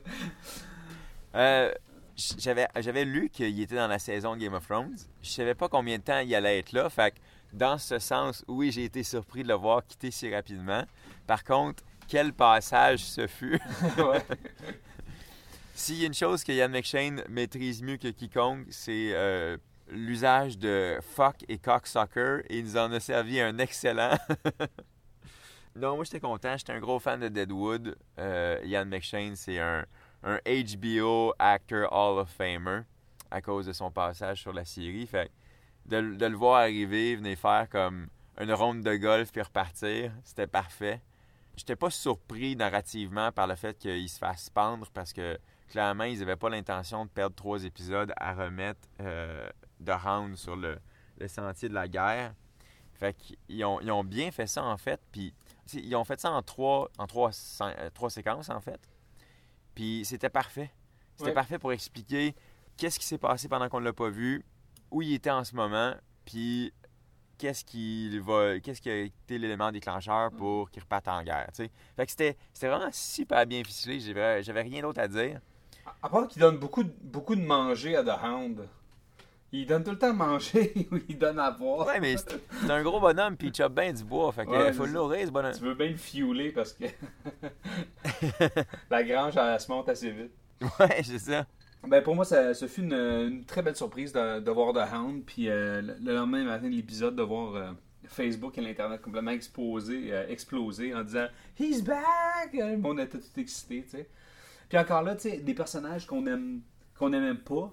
Euh, 1.35 1.75
j'avais, 2.39 2.69
j'avais 2.77 3.05
lu 3.05 3.29
qu'il 3.31 3.61
était 3.61 3.75
dans 3.75 3.89
la 3.89 3.99
saison 3.99 4.37
Game 4.37 4.55
of 4.55 4.67
Thrones. 4.67 4.97
Je 5.23 5.31
savais 5.31 5.55
pas 5.55 5.69
combien 5.69 5.99
de 5.99 6.03
temps 6.05 6.21
il 6.21 6.33
allait 6.35 6.61
être 6.61 6.73
là. 6.73 6.89
Fait 6.89 7.13
que 7.13 7.19
dans 7.53 7.79
ce 7.79 7.99
sens, 7.99 8.45
oui, 8.47 8.71
j'ai 8.71 8.85
été 8.85 9.03
surpris 9.03 9.43
de 9.43 9.49
le 9.49 9.55
voir 9.55 9.85
quitter 9.85 10.11
si 10.13 10.33
rapidement. 10.33 10.85
Par 11.27 11.43
contre, 11.43 11.83
quel 12.07 12.33
passage 12.33 13.01
ce 13.05 13.27
fut? 13.27 13.61
ouais. 13.99 14.23
S'il 15.77 15.97
y 15.97 16.05
a 16.05 16.07
une 16.07 16.15
chose 16.15 16.45
que 16.45 16.53
Ian 16.53 16.69
McShane 16.69 17.25
maîtrise 17.29 17.83
mieux 17.83 17.97
que 17.97 18.07
quiconque, 18.07 18.65
c'est 18.71 19.11
euh, 19.13 19.57
l'usage 19.89 20.57
de 20.57 21.01
fuck 21.03 21.35
et 21.49 21.59
cocksucker. 21.59 22.43
Et 22.49 22.59
il 22.61 22.65
nous 22.65 22.77
en 22.77 22.93
a 22.93 23.01
servi 23.01 23.41
un 23.41 23.59
excellent. 23.59 24.17
non, 25.77 25.97
moi 25.97 26.05
j'étais 26.05 26.21
content. 26.21 26.57
J'étais 26.57 26.75
un 26.75 26.79
gros 26.79 27.01
fan 27.01 27.19
de 27.19 27.27
Deadwood. 27.27 27.97
Euh, 28.21 28.61
Ian 28.65 28.87
McShane, 28.87 29.35
c'est 29.35 29.59
un, 29.59 29.85
HBO 30.23 31.35
Actor 31.41 31.93
Hall 31.93 32.21
of 32.21 32.31
Famer 32.31 32.83
à 33.33 33.43
cause 33.43 33.67
de 33.67 33.73
son 33.73 33.91
passage 33.91 34.43
sur 34.43 34.53
la 34.53 34.65
série. 34.65 35.09
Fait 35.09 35.33
de, 35.87 36.15
de 36.15 36.27
le 36.27 36.37
voir 36.37 36.61
arriver, 36.61 37.17
venir 37.17 37.37
faire 37.37 37.69
comme 37.69 38.07
une 38.41 38.53
ronde 38.53 38.83
de 38.85 38.95
golf 38.95 39.33
puis 39.33 39.43
repartir, 39.43 40.13
c'était 40.23 40.47
parfait. 40.47 41.03
J'étais 41.57 41.77
pas 41.77 41.91
surpris 41.91 42.55
narrativement 42.55 43.33
par 43.33 43.49
le 43.49 43.57
fait 43.57 43.77
qu'il 43.77 44.09
se 44.09 44.19
fasse 44.19 44.51
pendre 44.51 44.89
parce 44.95 45.13
que 45.13 45.37
clairement, 45.75 46.05
ils 46.05 46.21
n'avaient 46.21 46.37
pas 46.37 46.49
l'intention 46.51 47.05
de 47.05 47.11
perdre 47.11 47.35
trois 47.35 47.65
épisodes 47.65 48.13
à 48.17 48.33
remettre 48.33 48.79
euh, 49.01 49.49
de 49.81 49.91
Hound 49.91 50.37
sur 50.37 50.55
le, 50.55 50.79
le 51.19 51.27
sentier 51.27 51.69
de 51.69 51.75
la 51.75 51.89
guerre. 51.89 52.33
Fait 52.93 53.13
qu'ils 53.13 53.65
ont, 53.65 53.81
ils 53.81 53.91
ont 53.91 54.05
bien 54.05 54.31
fait 54.31 54.47
ça 54.47 54.63
en 54.63 54.77
fait. 54.77 55.01
Puis 55.11 55.35
ils 55.73 55.97
ont 55.97 56.05
fait 56.05 56.21
ça 56.21 56.31
en 56.31 56.43
trois, 56.43 56.89
en 56.97 57.09
trois, 57.09 57.31
euh, 57.63 57.91
trois 57.93 58.09
séquences 58.09 58.51
en 58.51 58.61
fait. 58.61 58.81
Puis 59.75 60.05
c'était 60.05 60.31
parfait. 60.31 60.71
C'était 61.17 61.31
Ouais. 61.31 61.35
parfait 61.35 61.59
pour 61.59 61.73
expliquer 61.73 62.37
qu'est-ce 62.77 63.01
qui 63.01 63.07
s'est 63.07 63.19
passé 63.19 63.49
pendant 63.49 63.69
qu'on 63.69 63.81
ne 63.81 63.85
l'a 63.87 63.93
pas 63.93 64.11
vu, 64.11 64.45
où 64.93 65.03
il 65.03 65.13
était 65.15 65.31
en 65.33 65.43
ce 65.43 65.57
moment, 65.57 65.95
puis 66.25 66.73
qu'est-ce 67.37 67.65
qui 67.65 68.17
va 68.21 68.61
qu'est-ce 68.61 68.81
qui 68.81 68.91
a 68.91 68.97
été 69.01 69.39
l'élément 69.39 69.73
déclencheur 69.73 70.31
pour 70.31 70.71
qu'il 70.71 70.83
reparte 70.85 71.09
en 71.09 71.21
guerre. 71.25 71.49
Fait 71.53 71.69
que 72.07 72.11
c'était 72.11 72.37
c'était 72.53 72.69
vraiment 72.69 72.91
super 72.93 73.45
bien 73.45 73.65
ficelé, 73.65 73.99
j'avais 73.99 74.41
j'avais 74.45 74.63
rien 74.63 74.83
d'autre 74.83 75.01
à 75.01 75.09
dire. 75.09 75.41
À 76.03 76.09
part 76.09 76.29
qu'il 76.29 76.41
donne 76.41 76.59
beaucoup, 76.59 76.83
de- 76.85 76.93
beaucoup 77.03 77.35
de 77.37 77.43
manger 77.43 77.97
à 77.97 78.03
The 78.05 78.19
Hound. 78.25 78.69
Il 79.53 79.67
donne 79.67 79.85
tout 79.85 79.93
le 79.93 79.99
temps 79.99 80.11
à 80.11 80.13
manger 80.13 80.73
ou 80.93 80.97
il 81.09 81.17
donne 81.17 81.39
à 81.39 81.51
boire. 81.53 81.87
Ouais, 81.87 82.01
mais 82.01 82.17
c'est 82.17 82.71
un 82.71 82.83
gros 82.83 82.99
bonhomme 83.01 83.37
puis 83.37 83.49
il 83.49 83.55
chope 83.55 83.75
bien 83.75 83.93
du 83.93 84.03
bois, 84.03 84.33
fait 84.33 84.45
que 84.45 84.51
Ouais, 84.51 84.73
faut 84.73 84.85
le 84.87 84.93
nourrir 84.93 85.27
ce 85.27 85.31
bonhomme. 85.33 85.53
Tu 85.57 85.63
veux 85.63 85.75
bien 85.75 85.91
le 85.91 85.97
fiouler 85.97 86.51
parce 86.51 86.73
que 86.73 86.85
la 88.91 89.03
grange, 89.05 89.35
elle, 89.37 89.61
se 89.61 89.71
monte 89.71 89.89
assez 89.89 90.11
vite. 90.11 90.33
Ouais, 90.81 91.03
c'est 91.03 91.19
ça. 91.19 91.47
Ben 91.87 92.03
pour 92.03 92.15
moi, 92.15 92.25
ça, 92.25 92.55
ça 92.55 92.67
fut 92.67 92.81
une, 92.83 92.95
une 92.95 93.45
très 93.45 93.61
belle 93.61 93.77
surprise 93.77 94.13
de, 94.13 94.41
de 94.41 94.51
voir 94.51 94.73
The 94.73 94.91
Hound, 94.95 95.23
puis 95.27 95.51
euh, 95.51 95.83
le 95.83 95.97
le 96.03 96.15
lendemain 96.15 96.45
matin 96.45 96.65
de 96.69 96.75
l'épisode, 96.75 97.15
de 97.15 97.23
voir 97.23 97.55
euh, 97.55 97.71
Facebook 98.07 98.57
et 98.57 98.63
l'Internet 98.63 99.03
complètement 99.03 99.33
explosé, 99.33 100.07
euh, 100.11 100.27
explosé 100.29 100.95
en 100.95 101.03
disant 101.03 101.27
He's 101.61 101.85
back! 101.85 102.55
Le 102.55 102.79
monde 102.79 103.01
était 103.01 103.19
tout 103.19 103.39
excité, 103.39 103.83
tu 103.83 103.91
sais. 103.99 104.09
Puis 104.75 104.81
encore 104.81 105.03
là, 105.03 105.15
tu 105.15 105.31
sais, 105.31 105.37
des 105.37 105.55
personnages 105.55 106.05
qu'on 106.05 106.27
aime 106.27 106.61
qu'on 106.99 107.11
n'aimait 107.11 107.37
pas 107.37 107.73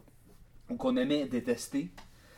ou 0.70 0.76
qu'on 0.76 0.96
aimait 0.98 1.26
détester, 1.26 1.90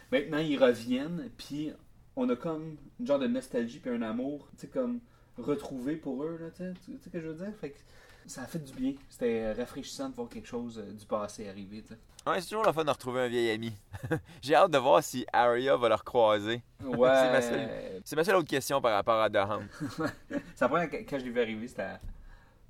maintenant 0.09 0.37
ils 0.37 0.57
reviennent, 0.57 1.29
puis 1.35 1.73
on 2.15 2.29
a 2.29 2.37
comme 2.37 2.77
une 2.97 3.05
genre 3.05 3.19
de 3.19 3.27
nostalgie 3.27 3.79
puis 3.79 3.91
un 3.91 4.01
amour, 4.01 4.47
tu 4.51 4.61
sais, 4.61 4.67
comme 4.69 5.01
retrouvé 5.37 5.97
pour 5.97 6.23
eux, 6.23 6.37
là, 6.39 6.49
tu 6.51 6.63
sais, 6.63 6.73
tu 6.85 6.93
sais 6.93 6.97
ce 7.03 7.09
que 7.09 7.19
je 7.19 7.27
veux 7.27 7.45
dire? 7.45 7.53
Fait 7.59 7.71
que 7.71 7.77
ça 8.25 8.43
a 8.43 8.45
fait 8.45 8.59
du 8.59 8.71
bien. 8.71 8.93
C'était 9.09 9.51
rafraîchissant 9.51 10.07
de 10.07 10.15
voir 10.15 10.29
quelque 10.29 10.47
chose 10.47 10.79
euh, 10.79 10.93
du 10.93 11.05
passé 11.05 11.49
arriver, 11.49 11.81
tu 11.81 11.89
sais. 11.89 11.99
Ouais, 12.25 12.39
c'est 12.39 12.47
toujours 12.47 12.63
le 12.63 12.71
fun 12.71 12.85
de 12.85 12.89
retrouver 12.89 13.19
un 13.19 13.27
vieil 13.27 13.49
ami. 13.49 13.73
J'ai 14.41 14.55
hâte 14.55 14.71
de 14.71 14.77
voir 14.77 15.03
si 15.03 15.25
Arya 15.33 15.75
va 15.75 15.89
le 15.89 15.95
recroiser. 15.95 16.63
Ouais. 16.85 17.09
c'est, 17.13 17.31
ma 17.33 17.41
seule, 17.41 17.69
c'est 18.05 18.15
ma 18.15 18.23
seule 18.23 18.35
autre 18.37 18.47
question 18.47 18.79
par 18.79 18.93
rapport 18.93 19.19
à 19.19 19.27
c'est 19.27 20.61
la 20.61 20.69
première 20.69 20.89
quand 20.89 21.19
je 21.19 21.25
l'ai 21.25 21.31
vu 21.31 21.41
arriver, 21.41 21.67
c'était 21.67 21.99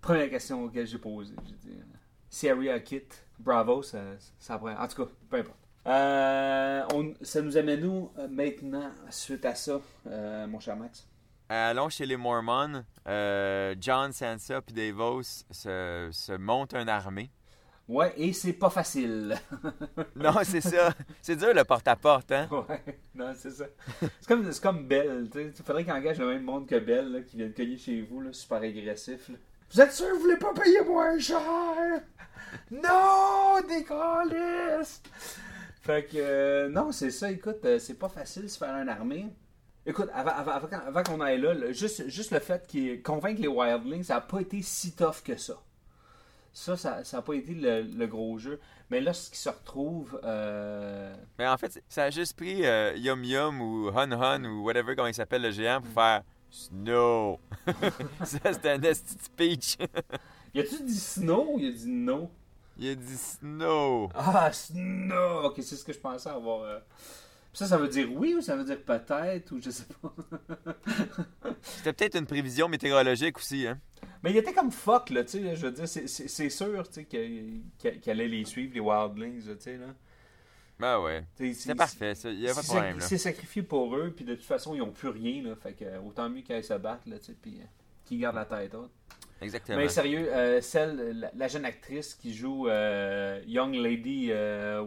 première 0.03 0.29
question 0.29 0.63
auquel 0.65 0.85
j'ai 0.85 0.99
posée. 0.99 1.33
J'ai 1.47 1.55
dit 1.55 1.79
euh, 2.69 2.79
quitte, 2.79 3.25
bravo, 3.39 3.81
ça, 3.81 3.99
ça 4.37 4.57
prend. 4.59 4.75
En 4.75 4.87
tout 4.87 5.05
cas, 5.05 5.11
peu 5.29 5.37
importe. 5.37 5.57
Euh, 5.87 6.83
on- 6.93 7.13
ça 7.21 7.41
nous 7.41 7.57
amène 7.57 7.81
nous 7.81 8.11
maintenant, 8.29 8.91
suite 9.09 9.45
à 9.45 9.55
ça, 9.55 9.81
euh, 10.07 10.45
mon 10.47 10.59
cher 10.59 10.75
Max? 10.77 11.07
Allons 11.49 11.89
chez 11.89 12.05
les 12.05 12.17
Mormons. 12.17 12.83
Euh, 13.07 13.75
John, 13.79 14.11
Sansa 14.13 14.61
puis 14.61 14.73
Davos 14.73 15.23
se, 15.23 16.09
se 16.11 16.31
montent 16.37 16.73
une 16.73 16.89
armée. 16.89 17.29
Ouais, 17.89 18.13
et 18.15 18.31
c'est 18.31 18.53
pas 18.53 18.69
facile. 18.69 19.35
Non, 20.15 20.31
c'est 20.43 20.61
ça. 20.61 20.93
C'est 21.21 21.35
dur 21.35 21.53
le 21.53 21.65
porte-à-porte, 21.65 22.31
hein? 22.31 22.47
ouais, 22.49 22.99
non, 23.13 23.33
c'est 23.35 23.51
ça. 23.51 23.65
C'est 24.21 24.61
comme, 24.61 24.87
Belle, 24.87 25.27
tu 25.29 25.39
sais. 25.39 25.53
Il 25.59 25.63
faudrait 25.65 25.83
qu'il 25.83 25.91
engage 25.91 26.17
le 26.19 26.27
même 26.27 26.43
monde 26.43 26.65
que 26.65 26.79
Belle, 26.79 27.11
là, 27.11 27.21
qui 27.21 27.35
vient 27.35 27.47
de 27.47 27.51
cogner 27.51 27.77
chez 27.77 28.01
vous, 28.01 28.21
là, 28.21 28.31
super 28.31 28.59
agressif. 28.61 29.27
là. 29.27 29.35
Vous 29.73 29.81
êtes 29.81 29.91
sûr 29.91 30.07
que 30.07 30.13
vous 30.13 30.19
voulez 30.21 30.37
pas 30.37 30.53
payer 30.53 30.81
moins 30.81 31.17
cher? 31.17 31.39
Non, 32.69 33.59
décaliste! 33.67 35.09
Fait 35.81 36.05
que, 36.05 36.17
euh, 36.17 36.69
non, 36.69 36.91
c'est 36.91 37.11
ça, 37.11 37.31
écoute, 37.31 37.65
euh, 37.65 37.79
c'est 37.79 37.95
pas 37.95 38.07
facile 38.09 38.43
de 38.43 38.47
se 38.47 38.57
faire 38.57 38.73
une 38.75 38.87
armée. 38.87 39.27
Écoute, 39.85 40.09
avant, 40.13 40.31
avant, 40.31 40.51
avant, 40.51 41.03
qu'on- 41.03 41.19
aille 41.19 41.41
là, 41.41 41.53
le- 41.53 41.73
juste, 41.73 42.07
juste 42.07 42.31
le 42.31 42.39
fait 42.39 42.65
qu'il 42.67 43.01
convaincre 43.03 43.41
les 43.41 43.47
Wildlings, 43.49 44.03
ça 44.03 44.17
a 44.17 44.21
pas 44.21 44.39
été 44.39 44.61
si 44.61 44.93
tough 44.95 45.21
que 45.25 45.35
ça. 45.35 45.55
Ça, 46.53 46.77
ça, 46.77 47.03
ça 47.03 47.17
a 47.17 47.21
pas 47.21 47.33
été 47.33 47.53
le, 47.53 47.81
le 47.81 48.07
gros 48.07 48.37
jeu. 48.37 48.59
Mais 48.91 49.01
là, 49.01 49.11
ce 49.11 49.29
qui 49.31 49.37
se 49.37 49.49
retrouve, 49.49 50.21
euh, 50.23 51.13
Mais 51.39 51.47
en 51.47 51.57
fait, 51.57 51.83
ça 51.89 52.03
a 52.03 52.09
juste 52.11 52.37
pris 52.37 52.63
euh, 52.65 52.93
Yum 52.95 53.23
Yum 53.23 53.59
ou 53.59 53.89
Hun 53.89 54.11
Hun 54.11 54.45
ou 54.45 54.63
whatever 54.63 54.95
comment 54.95 55.07
il 55.07 55.15
s'appelle 55.15 55.41
le 55.41 55.51
géant 55.51 55.81
pour 55.81 55.91
faire 55.91 56.21
Snow. 56.53 57.39
ça, 58.23 58.53
c'était 58.53 58.69
un 58.69 58.81
esti 58.83 59.15
de 59.15 59.21
speech. 59.23 59.77
y 60.53 60.59
a-tu 60.59 60.83
dit 60.83 60.99
snow 60.99 61.53
ou 61.55 61.59
y 61.59 61.67
a 61.67 61.71
dit 61.71 61.87
no? 61.89 62.29
il 62.77 62.89
a 62.89 62.95
dit 62.95 63.17
Snow. 63.17 64.09
Ah, 64.13 64.51
snow! 64.53 65.45
Ok, 65.45 65.55
c'est 65.63 65.75
ce 65.75 65.83
que 65.83 65.93
je 65.93 65.99
pensais 65.99 66.29
avoir. 66.29 66.61
euh. 66.61 66.79
Ça, 67.53 67.65
ça 67.67 67.77
veut 67.77 67.87
dire 67.87 68.07
oui 68.13 68.35
ou 68.35 68.41
ça 68.41 68.55
veut 68.55 68.63
dire 68.65 68.79
peut-être 68.83 69.51
ou 69.51 69.59
je 69.61 69.71
sais 69.71 69.85
pas. 70.01 70.13
C'était 71.61 71.93
peut-être 71.93 72.17
une 72.19 72.25
prévision 72.27 72.67
météorologique 72.67 73.37
aussi, 73.37 73.65
hein? 73.67 73.79
Mais 74.23 74.29
il 74.31 74.37
était 74.37 74.53
comme 74.53 74.71
fuck, 74.71 75.09
là, 75.09 75.23
tu 75.23 75.31
sais. 75.31 75.55
Je 75.55 75.65
veux 75.65 75.71
dire, 75.71 75.87
c'est- 75.87 76.07
c'est 76.07 76.27
c'est 76.27 76.49
sûr, 76.49 76.87
tu 76.87 77.01
sais, 77.01 77.05
qu'il 77.05 78.11
allait 78.11 78.27
les 78.27 78.45
suivre, 78.45 78.73
les 78.75 78.79
Wildlings, 78.79 79.41
tu 79.43 79.55
sais, 79.59 79.77
là. 79.77 79.87
Ben 80.83 80.99
ouais. 80.99 81.23
C'est 81.53 81.75
parfait, 81.75 82.13
ça. 82.13 82.29
Il 82.29 82.39
n'y 82.39 82.49
a 82.49 82.53
pas 82.53 82.55
de 82.55 82.59
il 82.59 82.63
s'est- 82.67 82.73
problème, 82.73 82.95
Il 82.97 82.99
là. 82.99 83.07
s'est 83.07 83.17
sacrifié 83.17 83.63
pour 83.63 83.95
eux, 83.95 84.11
puis 84.13 84.25
de 84.25 84.35
toute 84.35 84.43
façon, 84.43 84.75
ils 84.75 84.81
ont 84.81 84.91
plus 84.91 85.07
rien, 85.07 85.41
là. 85.41 85.55
Fait 85.55 85.71
que 85.71 85.85
euh, 85.85 86.01
autant 86.01 86.29
mieux 86.29 86.41
qu'ils 86.41 86.61
se 86.61 86.73
battre, 86.73 87.03
là, 87.07 87.15
puis 87.41 87.59
euh, 87.61 87.65
qu'ils 88.03 88.19
gardent 88.19 88.35
la 88.35 88.43
tête 88.43 88.75
haute. 88.75 88.91
Exactement. 89.39 89.77
Mais 89.77 89.87
sérieux, 89.87 90.27
euh, 90.33 90.59
celle, 90.59 91.19
la, 91.19 91.31
la 91.33 91.47
jeune 91.47 91.63
actrice 91.63 92.15
qui 92.15 92.33
joue 92.33 92.67
euh, 92.67 93.41
Young 93.47 93.73
Lady, 93.75 94.29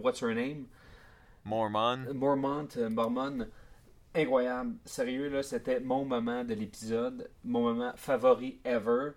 what's 0.03 0.21
her 0.21 0.35
name? 0.35 0.67
Mormon. 1.47 2.13
Mormont, 2.13 2.69
Mormon, 2.91 3.47
incroyable. 4.15 4.75
Sérieux, 4.85 5.31
là, 5.31 5.43
c'était 5.43 5.81
mon 5.81 6.05
moment 6.05 6.45
de 6.45 6.53
l'épisode, 6.53 7.31
mon 7.43 7.63
moment 7.63 7.93
favori 7.97 8.59
ever. 8.65 9.13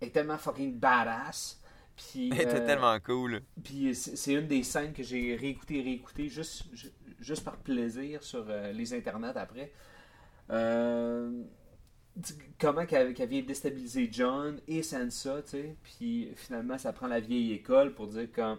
Elle 0.00 0.08
est 0.08 0.10
tellement 0.10 0.38
fucking 0.38 0.78
badass. 0.78 1.60
Puis, 1.96 2.30
Elle 2.32 2.40
était 2.42 2.60
euh, 2.60 2.66
tellement 2.66 2.98
cool. 3.00 3.42
puis 3.62 3.94
c'est 3.94 4.16
c'est 4.16 4.32
une 4.34 4.48
des 4.48 4.62
scènes 4.64 4.92
que 4.92 5.02
j'ai 5.02 5.36
réécouté, 5.36 5.80
réécouté 5.82 6.28
juste, 6.28 6.64
ju- 6.74 6.90
juste 7.20 7.44
par 7.44 7.56
plaisir 7.56 8.22
sur 8.22 8.44
euh, 8.48 8.72
les 8.72 8.92
internets 8.94 9.36
après. 9.36 9.72
Euh, 10.50 11.42
comment 12.58 12.84
qu'elle 12.86 13.14
qu'elle 13.14 13.28
vient 13.28 13.42
déstabiliser 13.42 14.08
John 14.12 14.60
et 14.68 14.82
Sansa, 14.82 15.42
tu 15.42 15.50
sais. 15.50 15.76
Puis 15.82 16.30
finalement, 16.36 16.78
ça 16.78 16.92
prend 16.92 17.06
la 17.06 17.20
vieille 17.20 17.52
école 17.52 17.94
pour 17.94 18.08
dire 18.08 18.28
comme, 18.32 18.58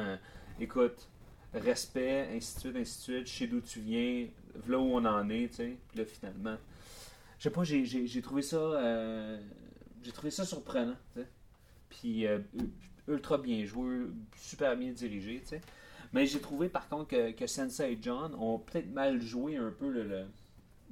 écoute, 0.60 1.08
respect, 1.54 2.28
ainsi 2.34 2.54
de 2.56 2.60
suite, 2.60 2.76
ainsi 2.76 2.98
de 2.98 3.02
suite, 3.02 3.26
je 3.26 3.32
sais 3.38 3.46
d'où 3.46 3.60
tu 3.60 3.80
viens, 3.80 4.28
voilà 4.54 4.78
où 4.78 4.96
on 4.96 5.04
en 5.04 5.28
est, 5.28 5.48
tu 5.48 5.56
sais. 5.56 5.76
Puis 5.88 5.98
là, 5.98 6.04
finalement, 6.04 6.56
je 7.38 7.42
sais 7.44 7.50
pas, 7.50 7.64
j'ai- 7.64 8.22
trouvé 8.22 8.42
ça, 8.42 8.56
euh, 8.56 9.40
j'ai 10.02 10.12
trouvé 10.12 10.30
ça 10.30 10.44
surprenant, 10.44 10.96
tu 11.14 11.20
sais. 11.20 11.26
Puis 11.88 12.26
euh, 12.26 12.38
ultra 13.08 13.38
bien 13.38 13.64
joué, 13.64 14.06
super 14.36 14.76
bien 14.76 14.92
dirigé, 14.92 15.40
tu 15.40 15.48
sais. 15.48 15.60
Mais 16.12 16.26
j'ai 16.26 16.40
trouvé 16.40 16.68
par 16.68 16.88
contre 16.88 17.08
que, 17.08 17.32
que 17.32 17.46
Sansa 17.46 17.88
et 17.88 17.98
John 18.00 18.34
ont 18.34 18.58
peut-être 18.58 18.90
mal 18.92 19.20
joué 19.20 19.56
un 19.56 19.70
peu 19.70 19.90
le, 19.90 20.26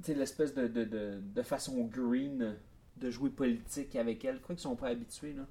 l'espèce 0.07 0.53
de, 0.53 0.67
de, 0.67 0.83
de, 0.83 1.21
de 1.21 1.41
façon 1.41 1.85
green 1.85 2.55
de 2.97 3.09
jouer 3.09 3.29
politique 3.29 3.95
avec 3.95 4.23
elle. 4.25 4.39
Quoi 4.39 4.55
qu'ils 4.55 4.61
sont 4.63 4.75
pas 4.75 4.87
habitués, 4.89 5.33
là. 5.33 5.43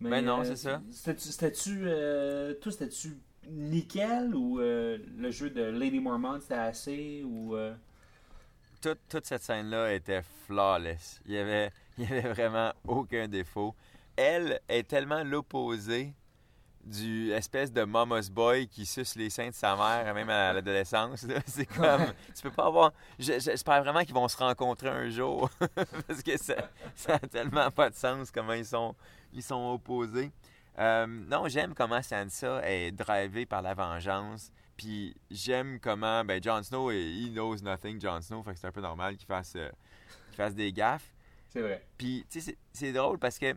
Mais, 0.00 0.10
Ben 0.10 0.24
non, 0.24 0.40
euh, 0.40 0.44
c'est 0.44 0.56
ça. 0.56 0.82
C'était-tu, 0.90 1.84
euh, 1.86 2.54
toi, 2.54 2.70
c'était-tu 2.70 3.16
nickel 3.48 4.34
ou 4.34 4.60
euh, 4.60 4.98
le 5.16 5.30
jeu 5.30 5.50
de 5.50 5.62
Lady 5.62 6.00
Mormont 6.00 6.40
c'était 6.40 6.54
assez 6.54 7.22
ou 7.24 7.56
Toute, 8.82 8.98
toute 9.08 9.24
cette 9.24 9.42
scène-là 9.42 9.94
était 9.94 10.22
flawless. 10.46 11.20
Il 11.26 11.32
y 11.32 11.38
avait, 11.38 11.70
il 11.98 12.04
y 12.04 12.06
avait 12.06 12.28
vraiment 12.28 12.72
aucun 12.86 13.28
défaut. 13.28 13.74
Elle 14.16 14.60
est 14.68 14.86
tellement 14.88 15.22
l'opposé 15.24 16.12
du 16.84 17.32
espèce 17.32 17.72
de 17.72 17.82
mama's 17.82 18.30
boy 18.30 18.68
qui 18.68 18.86
suce 18.86 19.16
les 19.16 19.28
seins 19.28 19.48
de 19.48 19.54
sa 19.54 19.74
mère, 19.74 20.14
même 20.14 20.30
à 20.30 20.52
l'adolescence. 20.52 21.26
C'est 21.46 21.66
comme, 21.66 22.06
tu 22.34 22.42
peux 22.42 22.50
pas 22.52 22.66
avoir... 22.66 22.92
je- 23.18 23.40
J'espère 23.40 23.82
vraiment 23.82 24.04
qu'ils 24.04 24.14
vont 24.14 24.28
se 24.28 24.36
rencontrer 24.36 24.88
un 24.88 25.08
jour, 25.10 25.50
parce 26.06 26.22
que 26.22 26.36
ça, 26.38 26.54
ça 26.94 27.14
a 27.16 27.18
tellement 27.18 27.70
pas 27.72 27.90
de 27.90 27.96
sens 27.96 28.30
comment 28.30 28.52
ils 28.52 28.64
sont, 28.64 28.94
ils 29.32 29.42
sont 29.42 29.72
opposés. 29.72 30.30
Euh, 30.78 31.06
non, 31.06 31.48
j'aime 31.48 31.74
comment 31.74 32.00
Sansa 32.02 32.60
est 32.70 32.92
drivée 32.92 33.46
par 33.46 33.62
la 33.62 33.74
vengeance. 33.74 34.52
Puis 34.76 35.16
j'aime 35.30 35.80
comment 35.80 36.22
ben 36.24 36.40
Jon 36.40 36.62
Snow, 36.62 36.90
he 36.92 37.30
knows 37.32 37.56
nothing, 37.62 38.00
Jon 38.00 38.20
Snow, 38.20 38.42
fait 38.44 38.52
que 38.52 38.60
c'est 38.60 38.66
un 38.68 38.72
peu 38.72 38.82
normal 38.82 39.16
qu'il 39.16 39.26
fasse, 39.26 39.54
euh, 39.56 39.70
qu'il 40.28 40.36
fasse 40.36 40.54
des 40.54 40.70
gaffes. 40.72 41.12
c'est 41.48 41.62
vrai. 41.62 41.84
Puis, 41.98 42.24
tu 42.30 42.40
sais, 42.42 42.56
c'est- 42.72 42.92
drôle 42.92 43.18
parce 43.18 43.38
que, 43.38 43.56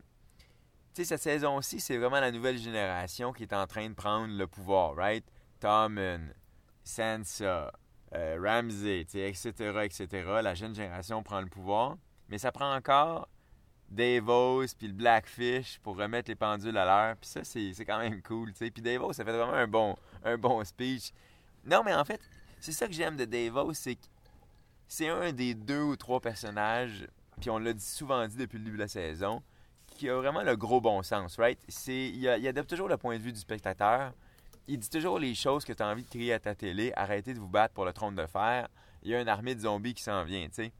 sais, 0.93 1.05
cette 1.05 1.21
saison-ci, 1.21 1.79
c'est 1.79 1.97
vraiment 1.97 2.19
la 2.19 2.31
nouvelle 2.31 2.57
génération 2.57 3.31
qui 3.33 3.43
est 3.43 3.53
en 3.53 3.67
train 3.67 3.89
de 3.89 3.95
prendre 3.95 4.33
le 4.33 4.47
pouvoir, 4.47 4.95
right? 4.95 5.25
Tommen, 5.59 6.33
Sansa, 6.83 7.71
euh, 8.13 8.69
sais, 8.69 9.29
etc., 9.29 9.51
etc. 9.83 10.07
La 10.41 10.55
jeune 10.55 10.73
génération 10.73 11.21
prend 11.23 11.41
le 11.41 11.47
pouvoir. 11.47 11.97
Mais 12.29 12.37
ça 12.37 12.51
prend 12.51 12.75
encore 12.75 13.27
Davos 13.89 14.65
puis 14.77 14.87
le 14.87 14.93
Blackfish 14.93 15.79
pour 15.79 15.97
remettre 15.97 16.29
les 16.29 16.35
pendules 16.35 16.77
à 16.77 16.85
l'heure. 16.85 17.15
Puis 17.17 17.29
ça, 17.29 17.43
c'est 17.43 17.73
c'est 17.73 17.85
quand 17.85 17.99
même 17.99 18.21
cool, 18.21 18.53
tu. 18.53 18.69
Puis 18.71 18.81
Davos, 18.81 19.13
ça 19.13 19.25
fait 19.25 19.31
vraiment 19.31 19.53
un 19.53 19.67
bon, 19.67 19.95
un 20.23 20.37
bon 20.37 20.63
speech. 20.63 21.11
Non, 21.65 21.83
mais 21.83 21.93
en 21.93 22.05
fait, 22.05 22.21
c'est 22.59 22.71
ça 22.71 22.87
que 22.87 22.93
j'aime 22.93 23.17
de 23.17 23.25
Davos, 23.25 23.73
c'est 23.73 23.95
que 23.95 24.05
c'est 24.87 25.09
un 25.09 25.31
des 25.31 25.53
deux 25.53 25.81
ou 25.81 25.95
trois 25.95 26.19
personnages, 26.19 27.07
puis 27.39 27.49
on 27.49 27.59
l'a 27.59 27.77
souvent 27.77 28.27
dit 28.27 28.37
depuis 28.37 28.57
le 28.57 28.65
début 28.65 28.77
de 28.77 28.83
la 28.83 28.87
saison, 28.87 29.41
qui 29.99 30.09
a 30.09 30.15
vraiment 30.15 30.43
le 30.43 30.55
gros 30.55 30.79
bon 30.79 31.03
sens, 31.03 31.37
right? 31.37 31.59
C'est, 31.67 32.09
il, 32.09 32.27
adopte 32.47 32.69
toujours 32.69 32.87
le 32.87 32.95
point 32.95 33.17
de 33.17 33.21
vue 33.21 33.33
du 33.33 33.39
spectateur. 33.39 34.13
Il 34.65 34.79
dit 34.79 34.89
toujours 34.89 35.19
les 35.19 35.35
choses 35.35 35.65
que 35.65 35.73
tu 35.73 35.83
as 35.83 35.87
envie 35.87 36.03
de 36.03 36.09
crier 36.09 36.33
à 36.33 36.39
ta 36.39 36.55
télé. 36.55 36.93
Arrêtez 36.95 37.33
de 37.33 37.39
vous 37.39 37.49
battre 37.49 37.73
pour 37.73 37.83
le 37.83 37.91
trône 37.91 38.15
de 38.15 38.25
fer. 38.25 38.69
Il 39.03 39.11
y 39.11 39.15
a 39.15 39.19
une 39.19 39.27
armée 39.27 39.55
de 39.55 39.59
zombies 39.61 39.93
qui 39.93 40.03
s'en 40.03 40.23
vient, 40.23 40.47
tu 40.47 40.53
sais. 40.53 40.71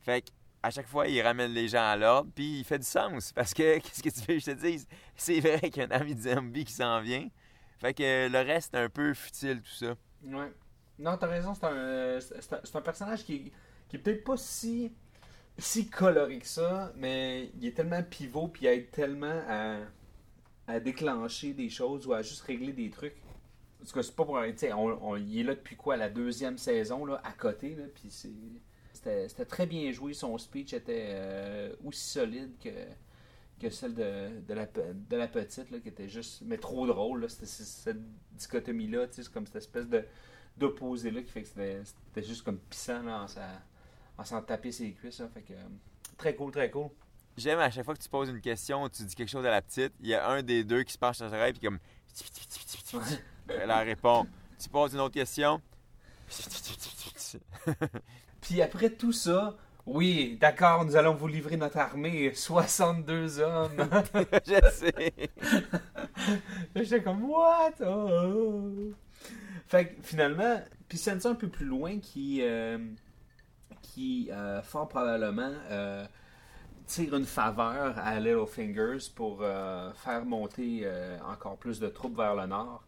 Fait 0.00 0.22
que, 0.22 0.30
à 0.62 0.70
chaque 0.70 0.86
fois, 0.86 1.06
il 1.08 1.20
ramène 1.20 1.52
les 1.52 1.68
gens 1.68 1.86
à 1.86 1.94
l'ordre, 1.94 2.30
puis 2.34 2.60
il 2.60 2.64
fait 2.64 2.78
du 2.78 2.86
sens. 2.86 3.32
Parce 3.34 3.52
que, 3.52 3.78
qu'est-ce 3.80 4.02
que 4.02 4.08
tu 4.08 4.20
veux 4.20 4.38
que 4.38 4.40
je 4.40 4.46
te 4.46 4.66
dise? 4.66 4.86
C'est 5.14 5.40
vrai 5.40 5.60
qu'il 5.60 5.76
y 5.76 5.80
a 5.80 5.84
une 5.84 5.92
armée 5.92 6.14
de 6.14 6.22
zombies 6.34 6.64
qui 6.64 6.72
s'en 6.72 7.02
vient. 7.02 7.28
Fait 7.80 7.92
que 7.92 8.28
le 8.28 8.38
reste, 8.38 8.70
c'est 8.72 8.80
un 8.80 8.88
peu 8.88 9.12
futile, 9.12 9.60
tout 9.60 9.84
ça. 9.84 9.94
Ouais. 10.24 10.52
Non, 10.98 11.18
t'as 11.18 11.26
raison, 11.26 11.54
c'est 11.54 11.66
un, 11.66 12.18
c'est 12.20 12.52
un, 12.54 12.78
un 12.78 12.80
personnage 12.82 13.24
qui, 13.24 13.34
est- 13.34 13.52
qui 13.88 13.96
est 13.96 13.98
peut-être 13.98 14.24
pas 14.24 14.36
si, 14.38 14.90
si 15.58 15.88
coloré 15.88 16.38
que 16.38 16.46
ça, 16.46 16.92
mais 16.96 17.50
il 17.60 17.66
est 17.66 17.72
tellement 17.72 18.02
pivot 18.02 18.48
puis 18.48 18.64
il 18.64 18.68
aide 18.68 18.90
tellement 18.90 19.42
à, 19.48 19.78
à 20.66 20.80
déclencher 20.80 21.52
des 21.54 21.70
choses 21.70 22.06
ou 22.06 22.12
à 22.12 22.22
juste 22.22 22.42
régler 22.42 22.72
des 22.72 22.90
trucs. 22.90 23.16
Parce 23.78 23.92
que 23.92 24.02
c'est 24.02 24.16
pas 24.16 24.24
pour. 24.24 24.40
Sais, 24.56 24.72
on, 24.72 25.10
on- 25.10 25.16
il 25.16 25.40
est 25.40 25.42
là 25.44 25.54
depuis 25.54 25.76
quoi, 25.76 25.96
la 25.96 26.08
deuxième 26.10 26.58
saison, 26.58 27.04
là, 27.04 27.20
à 27.24 27.32
côté, 27.32 27.74
là, 27.74 27.84
puis 27.94 28.10
c'est. 28.10 28.30
C'était 28.92 29.44
très 29.44 29.66
bien 29.66 29.92
joué. 29.92 30.14
Son 30.14 30.38
speech 30.38 30.72
était 30.72 31.08
euh, 31.10 31.74
aussi 31.84 32.00
solide 32.08 32.52
que, 32.62 32.70
que 33.60 33.68
celle 33.70 33.94
de, 33.94 34.40
de, 34.48 34.54
la, 34.54 34.66
petite, 35.28 35.70
là, 35.70 35.78
qui 35.80 35.88
était 35.88 36.08
juste, 36.08 36.42
mais 36.46 36.56
trop 36.58 36.86
drôle. 36.86 37.22
là. 37.22 37.28
C'était 37.28 37.46
cette 37.46 37.98
dichotomie-là, 38.32 39.06
c'est 39.10 39.28
comme 39.30 39.46
cette 39.46 39.56
espèce 39.56 39.88
de 39.88 40.04
d'opposé-là 40.56 41.22
qui 41.22 41.30
fait 41.30 41.42
que 41.42 41.48
c'était 41.48 42.22
juste 42.22 42.42
comme 42.44 42.58
pissant 42.58 43.02
là, 43.02 43.26
sa- 43.28 43.60
en 44.18 44.24
s'en 44.24 44.42
taper 44.42 44.72
ses 44.72 44.92
cuisses. 44.92 45.20
là. 45.20 45.28
Fait 45.32 45.42
que, 45.42 45.52
euh, 45.52 45.68
très 46.16 46.34
cool, 46.34 46.52
très 46.52 46.70
cool. 46.70 46.88
J'aime 47.36 47.58
à 47.58 47.70
chaque 47.70 47.84
fois 47.84 47.94
que 47.94 48.02
tu 48.02 48.08
poses 48.08 48.28
une 48.28 48.40
question, 48.40 48.88
tu 48.88 49.02
dis 49.04 49.14
quelque 49.14 49.28
chose 49.28 49.44
à 49.44 49.50
la 49.50 49.60
petite, 49.60 49.92
il 50.00 50.06
y 50.08 50.14
a 50.14 50.28
un 50.28 50.42
des 50.42 50.62
deux 50.62 50.84
qui 50.84 50.92
se 50.92 50.98
penche 50.98 51.16
sur 51.16 51.28
l'oreille 51.28 51.52
puis 51.52 51.66
comme 51.66 51.80
elle 53.48 53.70
en 53.72 53.84
répond. 53.84 54.26
Tu 54.58 54.68
poses 54.68 54.94
une 54.94 55.00
autre 55.00 55.14
question. 55.14 55.60
Puis 58.40 58.62
après 58.62 58.90
tout 58.90 59.12
ça, 59.12 59.56
oui, 59.86 60.38
d'accord, 60.40 60.84
nous 60.84 60.96
allons 60.96 61.14
vous 61.14 61.26
livrer 61.26 61.56
notre 61.56 61.78
armée, 61.78 62.32
62 62.34 63.40
hommes. 63.40 63.76
Je 64.46 64.70
sais. 64.70 65.12
J'étais 66.76 67.02
comme, 67.02 67.24
what? 67.24 67.72
Oh. 67.80 68.70
Fait 69.66 69.88
que 69.88 70.02
finalement, 70.02 70.62
puis 70.88 70.98
c'est 70.98 71.20
ça 71.20 71.30
un 71.30 71.34
peu 71.34 71.48
plus 71.48 71.66
loin 71.66 71.98
qui, 71.98 72.40
euh, 72.42 72.78
qui 73.92 74.28
euh, 74.32 74.62
fort 74.62 74.88
probablement, 74.88 75.52
euh, 75.70 76.06
tire 76.86 77.14
une 77.16 77.24
faveur 77.26 77.96
à 77.98 78.18
Littlefingers 78.18 79.10
pour 79.14 79.38
euh, 79.42 79.92
faire 79.94 80.24
monter 80.24 80.82
euh, 80.84 81.18
encore 81.30 81.56
plus 81.56 81.78
de 81.80 81.88
troupes 81.88 82.16
vers 82.16 82.34
le 82.34 82.46
nord. 82.46 82.82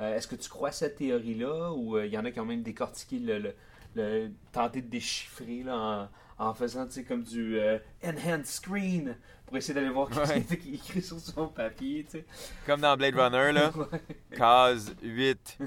Euh, 0.00 0.14
Est-ce 0.16 0.26
que 0.28 0.36
tu 0.36 0.48
crois 0.48 0.72
cette 0.72 0.96
théorie-là 0.96 1.72
ou 1.72 1.98
il 1.98 2.12
y 2.12 2.18
en 2.18 2.24
a 2.24 2.30
qui 2.30 2.40
ont 2.40 2.44
même 2.44 2.62
décortiqué 2.62 3.18
le, 3.18 3.38
le, 3.38 3.54
le- 3.94 4.30
tenté 4.52 4.82
de 4.82 4.88
déchiffrer 4.88 5.62
là, 5.64 6.08
en, 6.38 6.48
en 6.48 6.54
faisant 6.54 6.86
comme 7.08 7.22
du 7.22 7.58
enhanced 8.04 8.46
screen 8.46 9.16
pour 9.46 9.56
essayer 9.56 9.74
d'aller 9.74 9.90
voir 9.90 10.08
Ouais. 10.10 10.44
ce 10.48 10.54
qui 10.56 10.72
est 10.72 10.74
écrit 10.74 11.02
sur 11.02 11.18
son 11.20 11.48
papier, 11.48 12.04
tu 12.04 12.18
sais. 12.18 12.24
Comme 12.66 12.80
dans 12.80 12.96
Blade 12.96 13.14
Runner, 13.14 13.52
là. 13.52 13.70
Ouais. 13.76 14.36
Case 14.36 14.94
8. 15.02 15.58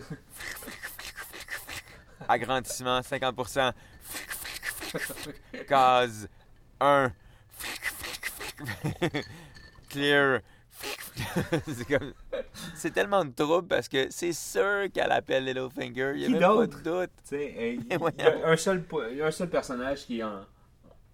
Agrandissement 2.28 3.00
50%. 3.00 3.72
Case 5.68 6.28
1. 6.80 7.12
Clear. 9.90 10.42
c'est 12.76 12.92
tellement 12.92 13.26
de 13.26 13.32
trouble 13.32 13.68
parce 13.68 13.88
que 13.90 14.08
c'est 14.10 14.32
sûr 14.34 14.86
qu'elle 14.94 15.12
appelle 15.12 15.46
Littlefinger. 15.46 16.14
Il 16.16 16.22
y 16.22 16.26
a 16.26 16.28
Qui 16.28 16.34
même 16.34 16.42
pas 16.42 16.68
de 16.68 16.82
doute. 16.82 17.12
Y, 17.32 17.94
a 18.44 18.50
un 18.50 18.56
seul, 18.58 18.86
un 19.22 19.32
seul 19.32 19.50
personnage 19.50 20.06
qui 20.06 20.20
est 20.20 20.24
en, 20.24 20.42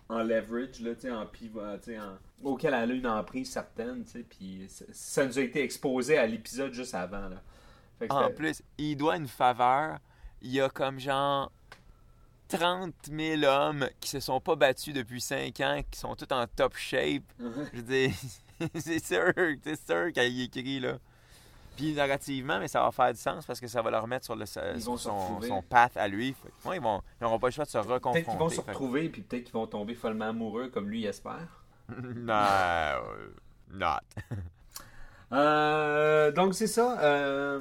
en 0.10 0.24
leverage, 0.24 0.82
là, 0.82 0.92
en 1.20 1.26
pivot, 1.26 1.62
en- 1.62 2.18
auquel 2.44 2.74
elle 2.74 2.92
a 2.92 2.94
une 2.94 3.08
emprise 3.08 3.52
certaine, 3.52 4.04
puis 4.30 4.68
ça, 4.92 5.26
nous 5.26 5.40
a 5.40 5.42
été 5.42 5.64
exposé 5.64 6.18
à 6.18 6.28
l'épisode 6.28 6.74
juste 6.74 6.94
avant, 6.94 7.30
là. 7.30 7.42
En 8.10 8.30
plus, 8.30 8.62
il 8.78 8.98
doit 8.98 9.16
une 9.16 9.28
faveur. 9.28 10.00
Il 10.42 10.52
y 10.52 10.60
a 10.62 10.70
comme 10.70 11.00
genre 11.00 11.50
30 12.48 12.94
000 13.12 13.44
hommes 13.44 13.88
qui 14.00 14.10
se 14.10 14.20
sont 14.20 14.40
pas 14.40 14.56
battus 14.56 14.94
depuis 14.94 15.22
5 15.22 15.60
ans, 15.62 15.82
qui 15.90 16.00
sont 16.00 16.16
tous 16.16 16.32
en 16.34 16.46
top 16.48 16.76
shape. 16.76 17.24
Je 17.74 17.82
dire, 17.82 18.12
c'est 18.76 19.04
sûr, 19.04 19.34
c'est 19.64 19.86
sûr 19.86 20.12
qu'il 20.14 20.42
écrit 20.42 20.80
là. 20.80 20.98
Puis 21.76 21.94
narrativement, 21.94 22.60
mais 22.60 22.70
ça 22.70 22.82
va 22.82 22.92
faire 22.92 23.12
du 23.14 23.20
sens 23.20 23.46
parce 23.46 23.60
que 23.60 23.68
ça 23.68 23.82
va 23.82 23.92
leur 23.92 24.08
mettre 24.08 24.24
sur, 24.26 24.36
le, 24.36 24.46
Ils 24.76 24.82
sur 24.82 24.92
vont 24.92 24.98
se 24.98 25.48
son, 25.48 25.62
path 25.62 25.98
à 25.98 26.08
lui. 26.08 26.34
Fait 26.34 26.70
ouais, 26.70 26.78
ils 26.78 26.82
vont, 26.82 27.02
ils 27.20 27.24
n'auront 27.26 27.38
pas 27.38 27.48
le 27.48 27.52
choix 27.52 27.66
de 27.66 27.70
se 27.70 27.78
reconfronter. 27.78 28.22
Peut-être 28.24 28.30
qu'ils 28.30 28.40
vont 28.40 28.50
se 28.50 28.62
Fait 28.62 28.72
retrouver, 28.72 29.10
puis 29.10 29.22
peut-être 29.24 29.44
qu'ils 29.44 29.54
vont 29.54 29.68
tomber 29.68 29.94
follement 29.94 30.30
amoureux, 30.30 30.70
comme 30.70 30.90
lui 30.90 31.02
il 31.02 31.06
espère. 31.08 31.66
non, 31.90 32.34
euh, 32.34 33.28
not. 33.72 34.00
Euh, 35.32 36.32
donc 36.32 36.54
c'est 36.54 36.68
ça. 36.68 37.00
euh, 37.02 37.60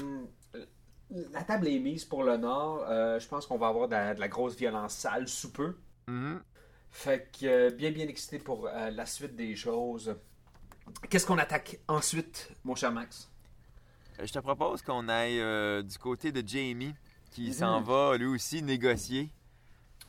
la 1.33 1.43
table 1.45 1.69
est 1.69 1.79
mise 1.79 2.05
pour 2.05 2.25
le 2.25 2.37
Nord. 2.37 2.85
Euh, 2.89 3.19
je 3.21 3.29
pense 3.29 3.47
qu'on 3.47 3.59
va 3.59 3.69
avoir 3.69 3.89
de 3.89 3.93
la, 3.95 4.15
de 4.15 4.21
la 4.21 4.29
grosse 4.29 4.57
violence 4.57 4.95
sale 4.95 5.29
sous 5.29 5.53
peu. 5.53 5.77
Mhm. 6.09 6.41
Fait 6.91 7.29
que 7.39 7.47
euh, 7.47 7.71
bien 7.71 7.91
bien 7.91 8.07
excité 8.09 8.39
pour 8.39 8.67
euh, 8.67 8.91
la 8.91 9.07
suite 9.07 9.35
des 9.37 9.57
choses. 9.57 10.15
Qu'est-ce 11.11 11.27
qu'on 11.27 11.39
attaque 11.39 11.79
ensuite, 11.89 12.51
mon 12.65 12.75
cher 12.75 12.93
Max? 12.93 13.31
Je 14.23 14.33
te 14.33 14.39
propose 14.39 14.83
qu'on 14.83 15.09
aille 15.09 15.41
euh, 15.41 15.83
du 15.83 15.99
côté 15.99 16.31
de 16.31 16.47
Jamie, 16.47 16.95
qui 17.33 17.47
Mhm. 17.49 17.53
s'en 17.53 17.81
va 17.81 18.17
lui 18.17 18.27
aussi 18.27 18.63
négocier 18.63 19.31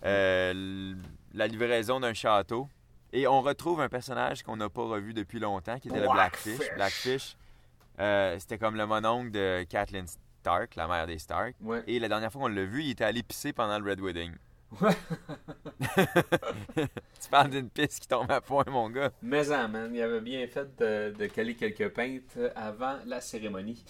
la 0.03 1.47
livraison 1.47 1.99
d'un 1.99 2.13
château. 2.13 2.69
Et 3.13 3.27
on 3.27 3.41
retrouve 3.41 3.79
un 3.81 3.89
personnage 3.89 4.43
qu'on 4.43 4.57
n'a 4.57 4.69
pas 4.69 4.83
revu 4.83 5.13
depuis 5.13 5.39
longtemps, 5.39 5.79
qui 5.79 5.87
était 5.87 6.01
le 6.01 6.09
Blackfish. 6.11 6.59
Blackfish. 6.75 7.37
C'était 7.97 8.57
comme 8.57 8.75
le 8.75 8.85
mononcle 8.85 9.31
de 9.31 9.63
Kathleen 9.69 10.05
Stark, 10.45 10.75
la 10.75 10.87
mère 10.87 11.07
des 11.07 11.17
Stark. 11.17 11.55
Ouais. 11.59 11.81
Et 11.87 11.97
la 11.97 12.07
dernière 12.07 12.31
fois 12.31 12.41
qu'on 12.41 12.47
l'a 12.49 12.65
vu, 12.65 12.83
il 12.83 12.91
était 12.91 13.03
allé 13.03 13.23
pisser 13.23 13.51
pendant 13.51 13.79
le 13.79 13.89
Red 13.89 13.99
Wedding. 13.99 14.31
Ouais. 14.79 14.91
tu 17.19 17.29
parles 17.31 17.49
d'une 17.49 17.67
piste 17.71 18.01
qui 18.01 18.07
tombe 18.07 18.29
à 18.31 18.41
point, 18.41 18.63
mon 18.67 18.91
gars. 18.91 19.09
Mais 19.23 19.51
en, 19.51 19.67
man, 19.67 19.89
il 19.91 19.99
avait 20.03 20.21
bien 20.21 20.45
fait 20.47 20.75
de, 20.77 21.15
de 21.17 21.25
caler 21.25 21.55
quelques 21.55 21.89
pintes 21.89 22.37
avant 22.55 22.97
la 23.07 23.21
cérémonie. 23.21 23.83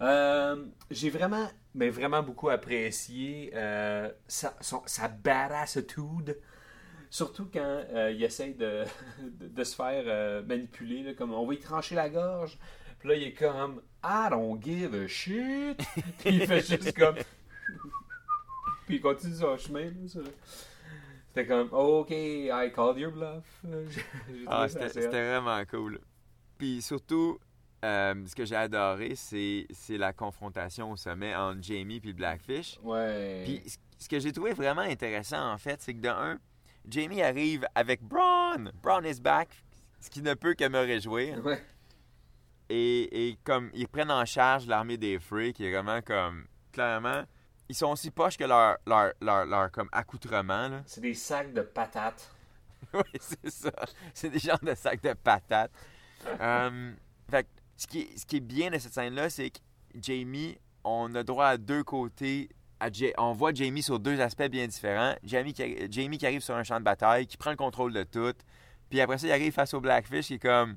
Euh, 0.00 0.64
J'ai 0.90 1.10
vraiment, 1.10 1.46
mais 1.74 1.90
vraiment 1.90 2.22
beaucoup 2.22 2.48
apprécié 2.48 3.50
euh, 3.54 4.10
sa, 4.26 4.54
son- 4.62 4.82
sa 4.86 5.08
badassitude. 5.08 6.38
Surtout 7.10 7.50
quand 7.52 7.60
euh, 7.92 8.12
il 8.14 8.22
essaye 8.24 8.54
de, 8.54 8.84
de, 9.22 9.48
de 9.48 9.64
se 9.64 9.74
faire 9.76 10.42
manipuler, 10.46 11.02
là, 11.02 11.12
comme 11.12 11.34
on 11.34 11.46
va 11.46 11.52
y 11.52 11.58
trancher 11.58 11.94
la 11.96 12.08
gorge. 12.08 12.58
Puis 12.98 13.10
là, 13.10 13.14
il 13.14 13.22
est 13.24 13.34
comme 13.34 13.82
I 14.10 14.28
don't 14.30 14.58
give 14.62 14.94
a 14.94 15.06
shit. 15.06 15.76
Puis 16.20 16.36
il 16.36 16.46
fait 16.46 16.66
juste 16.66 16.96
comme. 16.96 17.16
Puis 18.86 18.96
il 18.96 19.00
continue 19.02 19.34
son 19.34 19.56
chemin. 19.58 19.90
C'était 21.28 21.46
comme 21.46 21.68
OK, 21.72 22.10
I 22.10 22.72
called 22.74 22.96
your 22.98 23.12
bluff. 23.12 23.44
Ah, 24.46 24.66
c'était 24.68 25.08
vraiment 25.08 25.62
cool. 25.66 26.00
Puis 26.56 26.80
surtout, 26.80 27.38
euh, 27.84 28.14
ce 28.26 28.34
que 28.34 28.44
j'ai 28.46 28.56
adoré, 28.56 29.14
c'est 29.14 29.66
la 29.90 30.12
confrontation 30.14 30.90
au 30.92 30.96
sommet 30.96 31.34
entre 31.34 31.62
Jamie 31.62 31.96
et 32.02 32.06
le 32.06 32.12
Blackfish. 32.14 32.78
Ouais. 32.82 33.42
Puis 33.44 33.62
ce- 33.68 33.76
ce 34.04 34.08
que 34.08 34.18
j'ai 34.20 34.32
trouvé 34.32 34.52
vraiment 34.54 34.80
intéressant, 34.82 35.52
en 35.52 35.58
fait, 35.58 35.82
c'est 35.82 35.92
que 35.92 36.00
de 36.00 36.08
un, 36.08 36.38
Jamie 36.88 37.20
arrive 37.20 37.66
avec 37.74 38.02
Braun. 38.02 38.70
Braun 38.82 39.04
is 39.04 39.20
back, 39.20 39.48
ce 40.00 40.08
qui 40.08 40.22
ne 40.22 40.32
peut 40.34 40.54
que 40.54 40.66
me 40.68 40.78
réjouir. 40.78 41.44
Ouais. 41.44 41.62
Et, 42.70 43.28
et 43.30 43.38
comme 43.44 43.70
ils 43.74 43.88
prennent 43.88 44.10
en 44.10 44.24
charge 44.24 44.66
l'armée 44.66 44.96
des 44.98 45.18
Free, 45.18 45.52
qui 45.52 45.64
est 45.66 45.72
vraiment 45.72 46.02
comme, 46.02 46.46
clairement, 46.72 47.22
ils 47.68 47.74
sont 47.74 47.86
aussi 47.92 48.10
poches 48.10 48.36
que 48.36 48.44
leur, 48.44 48.76
leur, 48.86 49.12
leur, 49.20 49.46
leur 49.46 49.70
comme 49.70 49.88
accoutrement, 49.92 50.68
là. 50.68 50.82
C'est 50.86 51.00
des 51.00 51.14
sacs 51.14 51.52
de 51.52 51.62
patates. 51.62 52.30
oui, 52.94 53.02
c'est 53.20 53.50
ça. 53.50 53.72
C'est 54.14 54.30
des 54.30 54.38
genres 54.38 54.58
de 54.62 54.74
sacs 54.74 55.02
de 55.02 55.12
patates. 55.14 55.72
Euh, 56.40 56.92
fait 57.30 57.46
ce 57.76 57.86
qui, 57.86 58.00
est, 58.00 58.18
ce 58.18 58.26
qui 58.26 58.36
est 58.36 58.40
bien 58.40 58.70
de 58.70 58.78
cette 58.78 58.94
scène-là, 58.94 59.30
c'est 59.30 59.50
que 59.50 59.58
Jamie, 59.94 60.58
on 60.84 61.14
a 61.14 61.22
droit 61.22 61.46
à 61.46 61.56
deux 61.56 61.84
côtés. 61.84 62.48
À 62.80 62.90
Ja- 62.92 63.12
on 63.18 63.32
voit 63.32 63.52
Jamie 63.52 63.82
sur 63.82 63.98
deux 63.98 64.20
aspects 64.20 64.48
bien 64.48 64.66
différents. 64.66 65.14
Jamie 65.24 65.52
qui, 65.52 65.90
Jamie 65.90 66.18
qui 66.18 66.26
arrive 66.26 66.40
sur 66.40 66.54
un 66.54 66.62
champ 66.64 66.78
de 66.78 66.84
bataille, 66.84 67.26
qui 67.26 67.36
prend 67.36 67.50
le 67.50 67.56
contrôle 67.56 67.92
de 67.92 68.04
tout. 68.04 68.34
Puis 68.90 69.00
après 69.00 69.18
ça, 69.18 69.26
il 69.26 69.32
arrive 69.32 69.52
face 69.52 69.74
au 69.74 69.80
Blackfish, 69.80 70.26
qui 70.28 70.34
est 70.34 70.38
comme, 70.38 70.76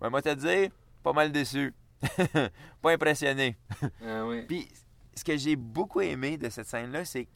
ben, 0.00 0.08
moi 0.10 0.22
te 0.22 0.34
dire, 0.34 0.70
pas 1.02 1.12
mal 1.12 1.32
déçu. 1.32 1.74
pas 2.82 2.92
impressionné. 2.92 3.56
Ah 4.04 4.24
oui. 4.26 4.42
Puis, 4.46 4.68
ce 5.14 5.24
que 5.24 5.36
j'ai 5.36 5.56
beaucoup 5.56 6.00
aimé 6.00 6.36
de 6.36 6.48
cette 6.48 6.66
scène-là, 6.66 7.04
c'est 7.04 7.28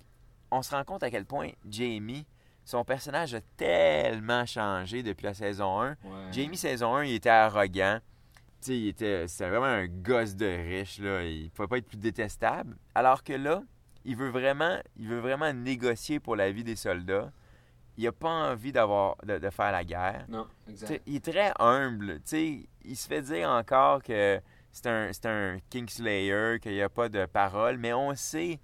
qu'on 0.50 0.62
se 0.62 0.74
rend 0.74 0.84
compte 0.84 1.02
à 1.02 1.10
quel 1.10 1.24
point 1.24 1.50
Jamie, 1.68 2.26
son 2.64 2.84
personnage 2.84 3.34
a 3.34 3.40
tellement 3.56 4.44
changé 4.44 5.02
depuis 5.02 5.24
la 5.24 5.34
saison 5.34 5.80
1. 5.80 5.90
Ouais. 5.90 5.96
Jamie, 6.32 6.56
saison 6.56 6.96
1, 6.96 7.04
il 7.04 7.14
était 7.14 7.28
arrogant. 7.28 8.00
Tu 8.60 8.66
sais, 8.66 8.78
il 8.78 8.88
était, 8.88 9.28
c'était 9.28 9.48
vraiment 9.48 9.66
un 9.66 9.86
gosse 9.86 10.34
de 10.34 10.46
riche, 10.46 10.98
là. 10.98 11.22
Il 11.22 11.50
pouvait 11.50 11.68
pas 11.68 11.78
être 11.78 11.86
plus 11.86 11.98
détestable. 11.98 12.76
Alors 12.94 13.22
que 13.22 13.34
là, 13.34 13.62
il 14.04 14.16
veut 14.16 14.30
vraiment, 14.30 14.78
il 14.96 15.08
veut 15.08 15.20
vraiment 15.20 15.52
négocier 15.52 16.18
pour 16.18 16.36
la 16.36 16.50
vie 16.50 16.64
des 16.64 16.76
soldats. 16.76 17.30
Il 17.98 18.06
a 18.06 18.12
pas 18.12 18.50
envie 18.50 18.72
d'avoir, 18.72 19.16
de, 19.24 19.38
de 19.38 19.50
faire 19.50 19.72
la 19.72 19.84
guerre. 19.84 20.26
Non, 20.28 20.46
exact. 20.68 21.02
il 21.06 21.16
est 21.16 21.24
très 21.24 21.52
humble. 21.58 22.20
Il 22.32 22.96
se 22.96 23.08
fait 23.08 23.22
dire 23.22 23.48
encore 23.48 24.02
que 24.02 24.40
c'est 24.72 24.86
un, 24.86 25.10
un 25.24 25.58
Kingslayer, 25.70 26.58
qu'il 26.60 26.72
n'y 26.72 26.82
a 26.82 26.88
pas 26.90 27.08
de 27.08 27.24
parole, 27.26 27.78
mais 27.78 27.94
on 27.94 28.14
sait 28.14 28.60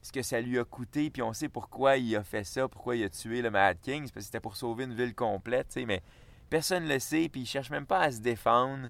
ce 0.00 0.10
que 0.10 0.22
ça 0.22 0.40
lui 0.40 0.58
a 0.58 0.64
coûté, 0.64 1.10
puis 1.10 1.22
on 1.22 1.32
sait 1.32 1.48
pourquoi 1.48 1.96
il 1.96 2.16
a 2.16 2.24
fait 2.24 2.44
ça, 2.44 2.66
pourquoi 2.68 2.96
il 2.96 3.04
a 3.04 3.08
tué 3.08 3.40
le 3.42 3.50
Mad 3.50 3.78
King. 3.80 4.04
C'est 4.06 4.12
parce 4.12 4.24
que 4.24 4.26
c'était 4.26 4.40
pour 4.40 4.56
sauver 4.56 4.84
une 4.84 4.94
ville 4.94 5.14
complète, 5.14 5.78
mais 5.86 6.02
personne 6.50 6.84
ne 6.84 6.88
le 6.94 6.98
sait, 6.98 7.28
puis 7.30 7.42
il 7.42 7.46
cherche 7.46 7.70
même 7.70 7.86
pas 7.86 8.00
à 8.00 8.10
se 8.10 8.20
défendre. 8.20 8.88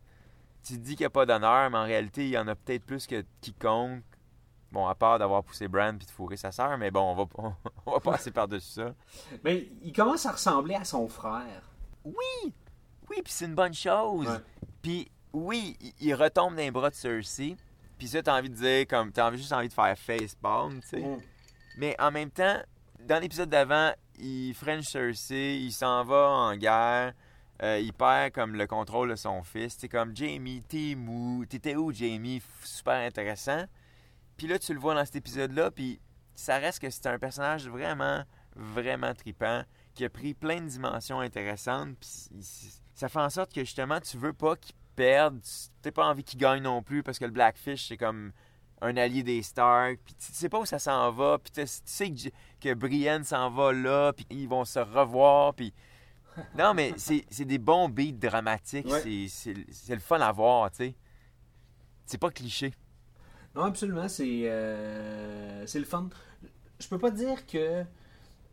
Tu 0.65 0.75
te 0.75 0.79
dis 0.79 0.93
qu'il 0.95 1.03
n'y 1.03 1.07
a 1.07 1.11
pas 1.11 1.27
d'honneur, 1.27 1.69
mais 1.71 1.79
en 1.79 1.85
réalité, 1.85 2.25
il 2.25 2.31
y 2.31 2.39
en 2.39 2.47
a 2.49 2.55
peut-être 2.55 2.85
plus 2.85 3.07
que 3.07 3.25
quiconque. 3.41 4.05
Bon, 4.73 4.87
à 4.87 4.95
part 4.95 5.19
d'avoir 5.19 5.45
poussé 5.45 5.69
Bran 5.69 5.95
puis 5.99 6.07
de 6.07 6.11
fourrer 6.11 6.39
sa 6.39 6.51
sœur, 6.51 6.79
mais 6.79 6.91
bon, 6.91 7.13
on 7.13 7.15
va, 7.15 7.25
on, 7.37 7.53
on 7.87 7.93
va 7.93 8.01
passer 8.01 8.31
par-dessus 8.31 8.73
ça. 8.73 8.95
Mais 9.45 9.69
il 9.83 9.93
commence 9.93 10.25
à 10.25 10.33
ressembler 10.33 10.75
à 10.75 10.85
son 10.85 11.07
frère. 11.09 11.71
Oui! 12.05 12.55
Oui, 13.11 13.21
puis 13.23 13.33
c'est 13.33 13.45
une 13.45 13.55
bonne 13.55 13.75
chose. 13.75 14.41
Puis 14.81 15.11
oui, 15.35 15.77
il, 15.81 15.93
il 16.01 16.15
retombe 16.15 16.55
dans 16.55 16.63
les 16.63 16.71
bras 16.71 16.89
de 16.89 16.95
Cersei. 16.95 17.57
Puis 17.99 18.09
ça, 18.09 18.23
t'as 18.23 18.39
envie 18.39 18.49
de 18.49 18.55
dire, 18.55 18.87
comme, 18.89 19.13
t'as 19.13 19.31
juste 19.33 19.53
envie 19.53 19.69
de 19.69 19.75
faire 19.75 19.97
facepalm, 19.97 20.81
tu 20.81 20.89
sais. 20.89 21.01
Mm. 21.01 21.21
Mais 21.77 21.95
en 22.01 22.11
même 22.11 22.31
temps, 22.31 22.59
dans 23.07 23.21
l'épisode 23.21 23.51
d'avant, 23.51 23.93
il 24.19 24.55
French 24.55 24.87
Cersei, 24.87 25.59
il 25.61 25.73
s'en 25.73 26.03
va 26.05 26.29
en 26.31 26.57
guerre, 26.57 27.13
euh, 27.63 27.79
il 27.79 27.93
perd 27.93 28.33
comme 28.33 28.57
le 28.57 28.67
contrôle 28.67 29.11
de 29.11 29.17
son 29.17 29.43
fils. 29.43 29.77
C'est 29.79 29.89
comme 29.89 30.17
Jamie, 30.17 30.63
t'es 30.67 30.95
mou, 30.97 31.45
t'étais 31.47 31.77
où 31.77 31.93
Jamie? 31.93 32.43
Super 32.65 33.07
intéressant. 33.07 33.65
Puis 34.37 34.47
là, 34.47 34.59
tu 34.59 34.73
le 34.75 34.81
vois 34.81 34.95
dans 34.95 35.05
cet 35.05 35.17
épisode-là, 35.17 35.71
puis 35.71 36.01
ça 36.35 36.59
reste 36.59 36.81
que 36.81 36.91
c'est 36.91 37.07
un 37.07 37.19
personnage 37.19 37.69
vraiment, 37.69 38.25
vraiment 38.57 39.15
tripant, 39.15 39.63
qui 39.95 40.05
a 40.05 40.11
pris 40.11 40.35
plein 40.35 40.61
de 40.61 40.67
dimensions 40.67 41.21
intéressantes. 41.21 41.97
Puis 42.01 42.43
ça 42.95 43.09
fait 43.09 43.21
en 43.21 43.31
sorte 43.31 43.53
que 43.53 43.61
justement, 43.61 44.01
tu 44.01 44.17
veux 44.17 44.33
pas 44.33 44.57
qu'il 44.57 44.75
perde, 44.97 45.41
t'as 45.81 45.91
pas 45.93 46.07
envie 46.07 46.25
qu'il 46.25 46.39
gagne 46.39 46.63
non 46.63 46.83
plus, 46.83 47.03
parce 47.03 47.19
que 47.19 47.25
le 47.25 47.31
Blackfish, 47.31 47.89
c'est 47.89 47.97
comme 47.97 48.33
un 48.81 48.97
allié 48.97 49.23
des 49.23 49.43
Stark, 49.43 50.01
puis 50.05 50.15
tu 50.15 50.33
sais 50.33 50.49
pas 50.49 50.59
où 50.59 50.67
ça 50.67 50.79
s'en 50.79 51.11
va, 51.13 51.39
puis 51.39 51.53
tu 51.53 51.63
sais 51.67 52.11
que, 52.11 52.29
que 52.61 52.75
Brienne 52.75 53.23
s'en 53.25 53.49
va 53.51 53.73
là, 53.73 54.13
puis 54.13 54.27
ils 54.31 54.49
vont 54.49 54.65
se 54.65 54.79
revoir, 54.81 55.55
puis... 55.55 55.73
Non, 56.59 56.73
mais 56.73 56.95
c'est 56.97 57.45
des 57.45 57.59
bons 57.59 57.89
beats 57.91 58.13
dramatiques, 58.13 58.87
Ouais. 58.87 59.27
c'est 59.29 59.55
le 59.95 60.01
fun 60.01 60.19
à 60.21 60.33
voir, 60.33 60.71
tu 60.71 60.79
sais. 60.79 60.95
C'est 62.07 62.19
pas 62.19 62.31
cliché. 62.31 62.73
Non, 63.55 63.63
absolument, 63.65 64.09
c'est 64.09 64.49
euh, 64.51 65.67
c'est 65.67 65.79
le 65.79 65.85
fun. 65.85 66.09
Je 66.81 66.89
peux 66.89 66.99
pas 66.99 67.11
dire 67.11 67.47
que 67.47 67.85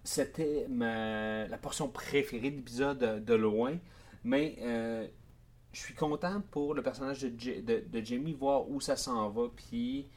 c'était 0.03 0.67
la 0.69 1.57
portion 1.61 1.87
préférée 1.89 2.51
de 2.51 2.57
l'épisode 2.57 3.23
de, 3.25 3.33
loin, 3.33 3.77
mais 4.23 4.57
euh, 4.61 5.07
je 5.71 5.79
suis 5.79 5.93
content 5.93 6.41
pour 6.51 6.73
le 6.73 6.81
personnage 6.83 7.21
de, 7.21 7.31
Ja- 7.39 7.61
de, 7.61 7.83
de 7.87 8.05
Jamie, 8.05 8.33
voir 8.33 8.69
où 8.69 8.81
ça 8.81 8.95
s'en 8.97 9.29
va, 9.29 9.47
puis 9.55 10.09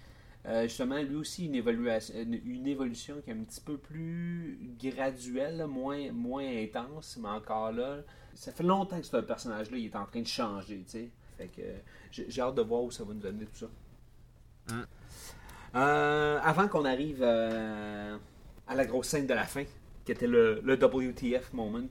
euh, 0.46 0.64
justement, 0.64 1.00
lui 1.00 1.14
aussi, 1.14 1.46
une, 1.46 1.54
une, 1.54 2.66
évolution 2.66 3.20
qui 3.22 3.30
est 3.30 3.34
un 3.34 3.44
petit 3.44 3.60
peu 3.60 3.78
plus 3.78 4.58
graduelle, 4.82 5.64
moins, 5.68 6.10
moins 6.10 6.44
intense, 6.44 7.16
mais 7.22 7.28
encore 7.28 7.70
là, 7.70 7.98
ça 8.34 8.50
fait 8.50 8.64
longtemps 8.64 8.98
que 8.98 9.06
ce 9.06 9.16
personnage-là 9.18 9.76
il 9.78 9.86
est 9.86 9.96
en 9.96 10.06
train 10.06 10.22
de 10.22 10.26
changer, 10.26 10.82
tu 10.84 10.90
sais. 10.90 11.10
Fait 11.38 11.48
que 11.48 11.62
j'ai 12.10 12.40
hâte 12.42 12.56
de 12.56 12.62
voir 12.62 12.82
où 12.82 12.90
ça 12.90 13.04
va 13.04 13.14
nous 13.14 13.24
amener 13.24 13.46
tout 13.46 13.56
ça. 13.60 13.70
Euh, 15.74 16.38
avant 16.42 16.68
qu'on 16.68 16.84
arrive 16.84 17.20
euh, 17.22 18.16
à 18.68 18.74
la 18.74 18.84
grosse 18.84 19.08
scène 19.08 19.26
de 19.26 19.34
la 19.34 19.44
fin, 19.44 19.64
qui 20.04 20.12
était 20.12 20.26
le, 20.26 20.60
le 20.62 20.74
WTF 20.74 21.52
moment 21.52 21.88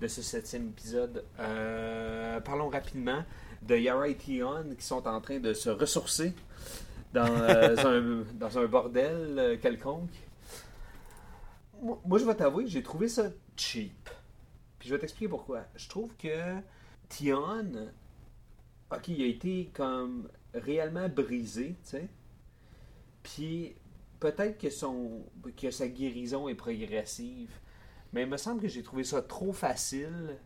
de 0.00 0.06
ce 0.06 0.22
septième 0.22 0.68
épisode, 0.68 1.24
euh, 1.40 2.40
parlons 2.40 2.68
rapidement 2.68 3.24
de 3.62 3.76
Yara 3.76 4.08
et 4.08 4.14
Tion 4.14 4.64
qui 4.78 4.84
sont 4.84 5.06
en 5.08 5.20
train 5.20 5.40
de 5.40 5.54
se 5.54 5.70
ressourcer 5.70 6.34
dans, 7.12 7.24
un, 7.24 8.24
dans 8.34 8.58
un 8.58 8.66
bordel 8.66 9.58
quelconque. 9.60 10.10
Moi, 11.82 11.98
moi, 12.04 12.18
je 12.18 12.24
vais 12.24 12.34
t'avouer, 12.34 12.66
j'ai 12.68 12.82
trouvé 12.82 13.08
ça 13.08 13.30
cheap. 13.56 14.08
Puis 14.78 14.88
je 14.88 14.94
vais 14.94 15.00
t'expliquer 15.00 15.28
pourquoi. 15.28 15.62
Je 15.74 15.88
trouve 15.88 16.14
que 16.16 16.54
Tion, 17.08 17.72
ok, 18.92 19.08
il 19.08 19.22
a 19.22 19.26
été 19.26 19.70
comme 19.74 20.28
réellement 20.56 21.08
brisé, 21.08 21.76
tu 21.84 21.90
sais. 21.90 22.08
Puis 23.22 23.74
peut-être 24.20 24.58
que 24.58 24.70
son 24.70 25.24
que 25.56 25.70
sa 25.70 25.88
guérison 25.88 26.48
est 26.48 26.54
progressive, 26.54 27.50
mais 28.12 28.22
il 28.22 28.28
me 28.28 28.36
semble 28.36 28.60
que 28.60 28.68
j'ai 28.68 28.82
trouvé 28.82 29.04
ça 29.04 29.22
trop 29.22 29.52
facile. 29.52 30.38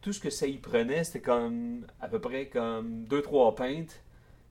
Tout 0.00 0.12
ce 0.12 0.20
que 0.20 0.30
ça 0.30 0.46
y 0.46 0.58
prenait, 0.58 1.04
c'était 1.04 1.20
comme 1.20 1.86
à 2.00 2.08
peu 2.08 2.20
près 2.20 2.48
comme 2.48 3.04
deux 3.04 3.22
trois 3.22 3.54
pintes, 3.54 4.02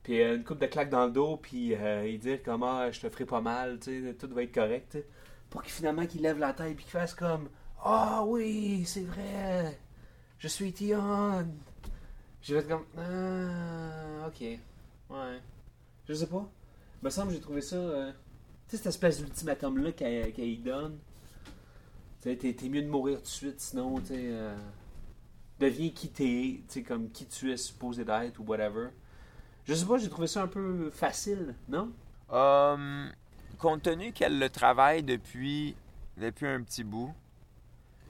puis 0.03 0.21
euh, 0.21 0.35
une 0.35 0.43
coupe 0.43 0.59
de 0.59 0.65
claques 0.65 0.89
dans 0.89 1.05
le 1.05 1.11
dos, 1.11 1.37
puis 1.37 1.75
euh, 1.75 2.17
dire 2.17 2.43
comme 2.43 2.63
ah 2.63 2.91
je 2.91 2.99
te 3.01 3.09
ferai 3.09 3.25
pas 3.25 3.41
mal, 3.41 3.79
tu 3.79 4.03
sais, 4.03 4.13
tout 4.15 4.27
va 4.33 4.43
être 4.43 4.53
correct, 4.53 4.97
pour 5.49 5.63
qu'il 5.63 5.71
finalement 5.71 6.05
qu'il 6.05 6.21
lève 6.21 6.39
la 6.39 6.53
tête 6.53 6.75
puis 6.75 6.85
qu'il 6.85 6.91
fasse 6.91 7.13
comme 7.13 7.49
ah 7.83 8.23
oui 8.25 8.83
c'est 8.85 9.03
vrai, 9.03 9.79
je 10.39 10.47
suis 10.47 10.73
Tion. 10.73 11.47
J'ai 12.41 12.61
fait 12.61 12.67
comme 12.67 12.85
ah 12.97 14.27
ok 14.27 14.59
ouais, 15.09 15.41
je 16.07 16.13
sais 16.13 16.27
pas. 16.27 16.49
Il 17.01 17.05
me 17.05 17.09
semble 17.09 17.29
que 17.29 17.35
j'ai 17.35 17.41
trouvé 17.41 17.61
ça. 17.61 17.75
euh, 17.75 18.11
tu 18.67 18.71
sais, 18.71 18.77
cette 18.77 18.87
espèce 18.87 19.19
d'ultimatum-là 19.21 19.91
qu'elle 19.91 20.33
qu'elle 20.33 20.63
donne. 20.63 20.97
Tu 22.21 22.29
sais, 22.29 22.37
t'es 22.37 22.53
t'es 22.53 22.69
mieux 22.69 22.81
de 22.81 22.89
mourir 22.89 23.17
tout 23.17 23.23
de 23.23 23.27
suite, 23.27 23.59
sinon, 23.59 23.99
tu 23.99 24.07
sais. 24.07 24.15
euh, 24.17 24.55
deviens 25.59 25.89
qui 25.89 26.09
t'es, 26.09 26.63
tu 26.67 26.73
sais, 26.73 26.83
comme 26.83 27.09
qui 27.11 27.25
tu 27.27 27.51
es 27.51 27.57
supposé 27.57 28.03
d'être 28.05 28.39
ou 28.39 28.43
whatever. 28.45 28.89
Je 29.65 29.73
sais 29.73 29.85
pas, 29.85 29.97
j'ai 29.97 30.09
trouvé 30.09 30.27
ça 30.27 30.43
un 30.43 30.47
peu 30.47 30.89
facile, 30.91 31.55
non? 31.69 31.91
Hum, 32.29 33.11
compte 33.57 33.83
tenu 33.83 34.11
qu'elle 34.11 34.39
le 34.39 34.49
travaille 34.49 35.03
depuis, 35.03 35.75
depuis 36.17 36.47
un 36.47 36.61
petit 36.63 36.83
bout, 36.83 37.13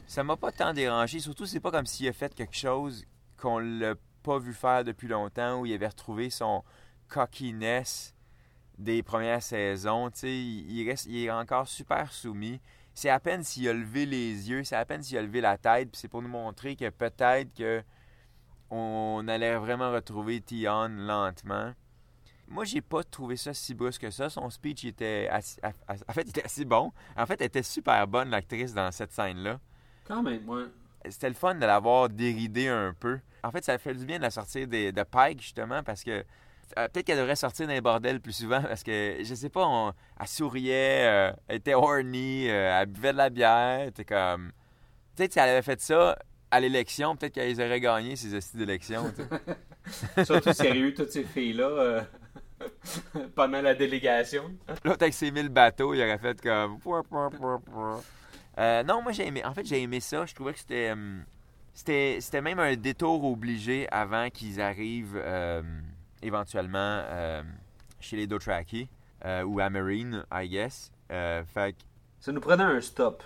ça 0.08 0.24
m'a 0.24 0.38
pas 0.38 0.52
tant 0.52 0.74
dérangé. 0.74 1.20
Surtout, 1.20 1.46
c'est 1.46 1.60
pas 1.60 1.72
comme 1.72 1.86
s'il 1.86 2.08
a 2.08 2.14
fait 2.14 2.34
quelque 2.34 2.56
chose 2.56 3.06
qu'on 3.38 3.60
l'a 3.60 3.96
pas 4.24 4.40
vu 4.40 4.54
faire 4.54 4.84
depuis 4.84 5.08
longtemps, 5.08 5.60
où 5.62 5.66
il 5.66 5.74
avait 5.74 5.88
retrouvé 5.88 6.30
son 6.30 6.64
cockiness 7.08 8.14
des 8.78 9.04
premières 9.04 9.44
saisons. 9.44 10.10
Tu 10.12 10.20
sais, 10.20 10.38
il, 10.38 10.72
il 10.72 10.90
reste, 10.90 11.06
il 11.06 11.26
est 11.26 11.32
encore 11.32 11.68
super 11.68 12.12
soumis. 12.12 12.60
C'est 12.94 13.10
à 13.10 13.20
peine 13.20 13.44
s'il 13.44 13.68
a 13.68 13.74
levé 13.74 14.06
les 14.06 14.50
yeux, 14.50 14.64
c'est 14.64 14.76
à 14.76 14.86
peine 14.86 15.04
s'il 15.04 15.18
a 15.18 15.22
levé 15.22 15.42
la 15.42 15.58
tête, 15.58 15.92
puis 15.92 16.00
c'est 16.00 16.08
pour 16.08 16.22
nous 16.22 16.30
montrer 16.30 16.76
que 16.76 16.90
peut-être 16.90 17.54
que 17.54 17.84
on 18.70 19.26
allait 19.28 19.56
vraiment 19.58 19.92
retrouver 19.92 20.42
Tion 20.42 20.88
lentement. 20.90 21.74
Moi, 22.48 22.64
j'ai 22.64 22.82
pas 22.82 23.04
trouvé 23.04 23.38
ça 23.38 23.54
si 23.54 23.74
brusque 23.74 24.02
que 24.02 24.12
ça. 24.12 24.30
Son 24.30 24.50
speech 24.50 24.84
il 24.84 24.90
était 24.90 25.28
assez, 25.32 25.60
en 25.64 26.14
fait, 26.14 26.22
il 26.24 26.30
était 26.30 26.46
assez 26.46 26.64
bon. 26.66 26.92
En 27.18 27.26
fait, 27.26 27.42
elle 27.42 27.48
était 27.48 27.64
super 27.64 28.08
bonne, 28.08 28.30
l'actrice, 28.30 28.74
dans 28.74 28.92
cette 28.92 29.12
scène-là. 29.12 29.60
Quand 30.06 30.22
même, 30.22 30.48
ouais. 30.48 30.66
C'était 31.10 31.30
le 31.30 31.36
fun 31.36 31.56
de 31.56 31.66
l'avoir 31.66 32.10
déridée 32.10 32.68
un 32.68 32.94
peu. 32.94 33.20
En 33.44 33.52
fait, 33.52 33.64
ça 33.64 33.78
fait 33.78 33.94
du 33.94 34.06
bien 34.06 34.18
de 34.18 34.24
la 34.24 34.32
sortir 34.32 34.68
des- 34.68 34.92
de 34.92 35.04
Pike, 35.04 35.42
justement, 35.42 35.84
parce 35.84 36.04
que 36.04 36.24
euh, 36.78 36.88
peut-être 36.88 37.06
qu'elle 37.06 37.18
devrait 37.18 37.36
sortir 37.36 37.68
d'un 37.68 37.80
bordel 37.82 38.20
plus 38.22 38.34
souvent, 38.34 38.62
parce 38.62 38.84
que, 38.84 39.18
je 39.24 39.36
sais 39.36 39.50
pas, 39.50 39.66
on- 39.66 39.94
elle 40.20 40.28
souriait, 40.28 41.06
euh, 41.08 41.32
elle 41.48 41.58
était 41.58 41.74
horny, 41.74 42.50
euh, 42.50 42.80
elle 42.82 42.88
buvait 42.88 43.12
de 43.14 43.18
la 43.18 43.30
bière, 43.30 43.88
était 43.88 44.06
comme... 44.06 44.52
Peut-être 45.16 45.34
si 45.34 45.40
elle 45.40 45.50
avait 45.50 45.62
fait 45.62 45.80
ça 45.82 46.18
à 46.52 46.60
l'élection, 46.60 47.16
peut-être 47.16 47.34
qu'elle 47.34 47.62
aurait 47.62 47.80
gagné 47.80 48.16
ces 48.16 48.34
astuces 48.36 48.56
d'élection. 48.58 49.04
Surtout 50.26 50.54
eu 50.80 50.94
toutes 50.94 51.12
ces 51.12 51.24
filles-là 51.24 51.68
euh, 51.70 52.02
pendant 53.36 53.62
la 53.62 53.74
délégation. 53.76 54.52
L'autre 54.84 55.04
avec 55.04 55.14
ses 55.14 55.32
mille 55.32 55.50
bateaux, 55.50 55.94
il 55.94 56.02
aurait 56.02 56.18
fait 56.18 56.42
comme. 56.42 56.80
Non, 58.86 59.02
moi 59.02 59.12
j'ai 59.12 59.28
aimé. 59.28 59.44
En 59.46 59.54
fait, 59.54 59.66
j'ai 59.66 59.82
aimé 59.82 60.00
ça. 60.00 60.26
Je 60.26 60.34
trouvais 60.34 60.54
que 60.54 60.60
c'était. 60.60 60.92
hum, 60.92 61.24
C'était, 61.74 62.18
c'était 62.22 62.42
même 62.42 62.60
un 62.60 62.76
détour 62.76 63.24
obligé 63.26 63.88
avant 63.92 64.30
qu'ils 64.30 64.62
arrivent 64.62 65.22
éventuellement 66.26 66.78
euh, 67.06 67.44
chez 68.00 68.18
les 68.18 68.28
Dothraki 68.28 68.90
euh, 69.24 69.44
ou 69.44 69.60
à 69.60 69.70
Marine, 69.70 70.26
I 70.32 70.48
guess. 70.50 70.92
Euh, 71.12 71.44
fait 71.46 71.74
que- 71.74 71.84
Ça 72.20 72.32
nous 72.32 72.42
prenait 72.42 72.64
un 72.64 72.82
stop. 72.82 73.24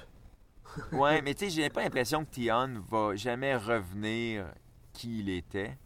ouais, 0.91 1.21
mais 1.23 1.33
tu 1.33 1.45
sais, 1.45 1.49
j'ai 1.49 1.69
pas 1.69 1.83
l'impression 1.83 2.25
que 2.25 2.29
Tion 2.31 2.81
va 2.89 3.15
jamais 3.15 3.55
revenir 3.55 4.45
qui 4.93 5.19
il 5.19 5.29
était. 5.29 5.77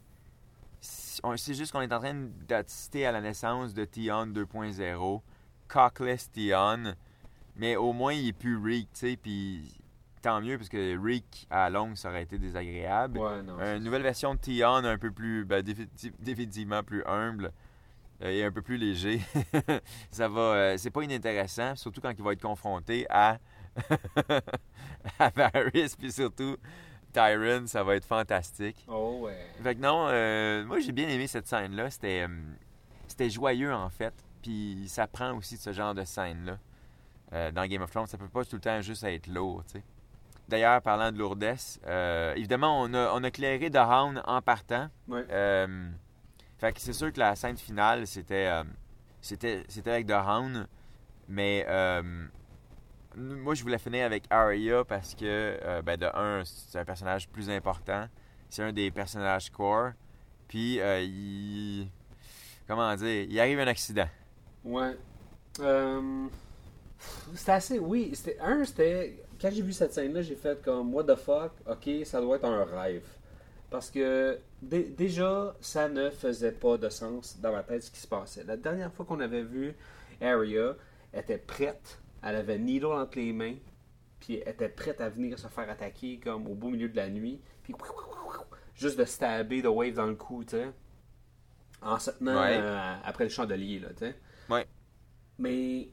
C'est 0.80 1.54
juste 1.54 1.72
qu'on 1.72 1.80
est 1.80 1.92
en 1.92 2.00
train 2.00 2.14
d'assister 2.48 3.06
à 3.06 3.12
la 3.12 3.20
naissance 3.20 3.72
de 3.72 3.84
Tion 3.84 4.26
2.0, 4.26 5.20
Cockless 5.68 6.30
Tion, 6.30 6.94
mais 7.56 7.76
au 7.76 7.92
moins 7.92 8.12
il 8.12 8.28
est 8.28 8.32
plus 8.32 8.56
Reek, 8.58 8.88
tu 8.92 8.98
sais, 9.10 9.16
puis 9.16 9.72
tant 10.24 10.40
mieux 10.40 10.56
parce 10.56 10.70
que 10.70 10.98
Reek 10.98 11.46
à 11.50 11.68
longue 11.68 11.96
ça 11.96 12.08
aurait 12.08 12.22
été 12.22 12.38
désagréable. 12.38 13.18
Ouais, 13.18 13.42
non. 13.42 13.58
Une 13.60 13.84
nouvelle 13.84 14.02
version 14.02 14.34
de 14.34 14.40
Tion 14.40 14.76
un 14.76 14.96
peu 14.98 15.10
plus, 15.10 15.44
ben, 15.44 15.62
définitiv- 15.62 16.14
définitivement 16.18 16.82
plus 16.82 17.04
humble 17.04 17.52
euh, 18.22 18.30
et 18.30 18.42
un 18.42 18.50
peu 18.50 18.62
plus 18.62 18.78
léger. 18.78 19.20
ça 20.10 20.28
va, 20.28 20.40
euh, 20.40 20.76
c'est 20.78 20.90
pas 20.90 21.02
inintéressant, 21.02 21.76
surtout 21.76 22.00
quand 22.00 22.12
il 22.16 22.24
va 22.24 22.32
être 22.32 22.40
confronté 22.40 23.06
à, 23.10 23.38
à 25.18 25.30
Varys, 25.30 25.94
puis 25.98 26.10
surtout 26.10 26.56
Tyron, 27.12 27.66
ça 27.66 27.84
va 27.84 27.96
être 27.96 28.06
fantastique. 28.06 28.84
Oh, 28.88 29.20
ouais. 29.24 29.46
Fait 29.62 29.74
que 29.74 29.80
non, 29.80 30.06
euh, 30.08 30.64
moi 30.64 30.80
j'ai 30.80 30.92
bien 30.92 31.08
aimé 31.08 31.26
cette 31.26 31.46
scène-là. 31.46 31.90
C'était, 31.90 32.22
euh, 32.26 32.28
c'était 33.06 33.28
joyeux 33.30 33.72
en 33.74 33.90
fait. 33.90 34.14
Puis 34.42 34.84
ça 34.88 35.06
prend 35.06 35.36
aussi 35.36 35.56
de 35.56 35.60
ce 35.60 35.72
genre 35.72 35.94
de 35.94 36.04
scène-là. 36.04 36.58
Euh, 37.32 37.50
dans 37.50 37.66
Game 37.66 37.82
of 37.82 37.90
Thrones, 37.90 38.06
ça 38.06 38.16
peut 38.18 38.28
pas 38.28 38.44
tout 38.44 38.56
le 38.56 38.60
temps 38.60 38.80
juste 38.80 39.04
être 39.04 39.26
lourd, 39.26 39.62
tu 39.66 39.78
sais. 39.78 39.84
D'ailleurs, 40.48 40.82
parlant 40.82 41.10
de 41.10 41.18
lourdesse, 41.18 41.80
euh, 41.86 42.34
évidemment, 42.34 42.82
on 42.82 42.92
a, 42.92 43.12
on 43.14 43.24
a 43.24 43.30
clairé 43.30 43.70
The 43.70 43.76
Hound 43.76 44.22
en 44.26 44.42
partant. 44.42 44.88
Ouais. 45.08 45.24
Euh, 45.30 45.88
fait 46.58 46.72
que 46.72 46.80
c'est 46.80 46.92
sûr 46.92 47.12
que 47.12 47.18
la 47.18 47.34
scène 47.34 47.56
finale, 47.56 48.06
c'était, 48.06 48.46
euh, 48.48 48.64
c'était, 49.20 49.64
c'était 49.68 49.90
avec 49.90 50.06
The 50.06 50.12
Hound. 50.12 50.66
Mais 51.28 51.64
euh, 51.68 52.02
moi, 53.16 53.54
je 53.54 53.62
voulais 53.62 53.78
finir 53.78 54.04
avec 54.04 54.24
Arya 54.28 54.84
parce 54.84 55.14
que, 55.14 55.80
ben, 55.80 55.96
de 55.96 56.06
un, 56.14 56.42
c'est 56.44 56.78
un 56.78 56.84
personnage 56.84 57.28
plus 57.28 57.48
important. 57.48 58.06
C'est 58.50 58.62
un 58.62 58.72
des 58.72 58.90
personnages 58.90 59.50
core. 59.50 59.92
Puis, 60.46 60.78
euh, 60.80 61.00
il. 61.00 61.88
Comment 62.68 62.94
dire 62.94 63.24
Il 63.28 63.40
arrive 63.40 63.60
un 63.60 63.66
accident. 63.66 64.08
Ouais. 64.62 64.96
C'était 67.34 67.52
assez. 67.52 67.78
Oui, 67.78 68.10
c'était. 68.14 68.38
Un, 68.40 68.64
c'était. 68.64 69.23
Quand 69.44 69.50
j'ai 69.50 69.60
vu 69.60 69.74
cette 69.74 69.92
scène-là, 69.92 70.22
j'ai 70.22 70.36
fait 70.36 70.62
comme 70.62 70.94
What 70.94 71.04
the 71.04 71.16
fuck, 71.16 71.52
ok, 71.66 71.90
ça 72.06 72.18
doit 72.18 72.36
être 72.36 72.46
un 72.46 72.64
rêve. 72.64 73.04
Parce 73.68 73.90
que 73.90 74.38
dé- 74.62 74.88
déjà, 74.88 75.54
ça 75.60 75.86
ne 75.90 76.08
faisait 76.08 76.52
pas 76.52 76.78
de 76.78 76.88
sens 76.88 77.38
dans 77.40 77.52
ma 77.52 77.62
tête 77.62 77.82
ce 77.82 77.90
qui 77.90 78.00
se 78.00 78.06
passait. 78.06 78.42
La 78.44 78.56
dernière 78.56 78.90
fois 78.90 79.04
qu'on 79.04 79.20
avait 79.20 79.42
vu 79.42 79.74
Arya, 80.22 80.76
elle 81.12 81.20
était 81.20 81.36
prête. 81.36 81.98
Elle 82.22 82.36
avait 82.36 82.56
Needle 82.58 82.86
entre 82.86 83.18
les 83.18 83.34
mains. 83.34 83.56
Puis 84.18 84.36
elle 84.46 84.52
était 84.54 84.70
prête 84.70 85.02
à 85.02 85.10
venir 85.10 85.38
se 85.38 85.48
faire 85.48 85.68
attaquer 85.68 86.18
comme 86.24 86.46
au 86.46 86.54
beau 86.54 86.70
milieu 86.70 86.88
de 86.88 86.96
la 86.96 87.10
nuit. 87.10 87.38
Puis 87.64 87.74
juste 88.74 88.98
de 88.98 89.04
stabber 89.04 89.60
The 89.60 89.66
Wave 89.66 89.92
dans 89.92 90.06
le 90.06 90.14
cou, 90.14 90.42
tu 90.42 90.56
sais. 90.56 90.70
En 91.82 91.98
se 91.98 92.12
tenant 92.12 92.40
Ouais. 92.40 92.56
euh, 92.58 92.94
après 93.04 93.24
le 93.24 93.30
chandelier, 93.30 93.78
là, 93.80 93.88
tu 93.90 94.06
sais. 94.06 94.14
Ouais. 94.48 94.66
Mais 95.38 95.88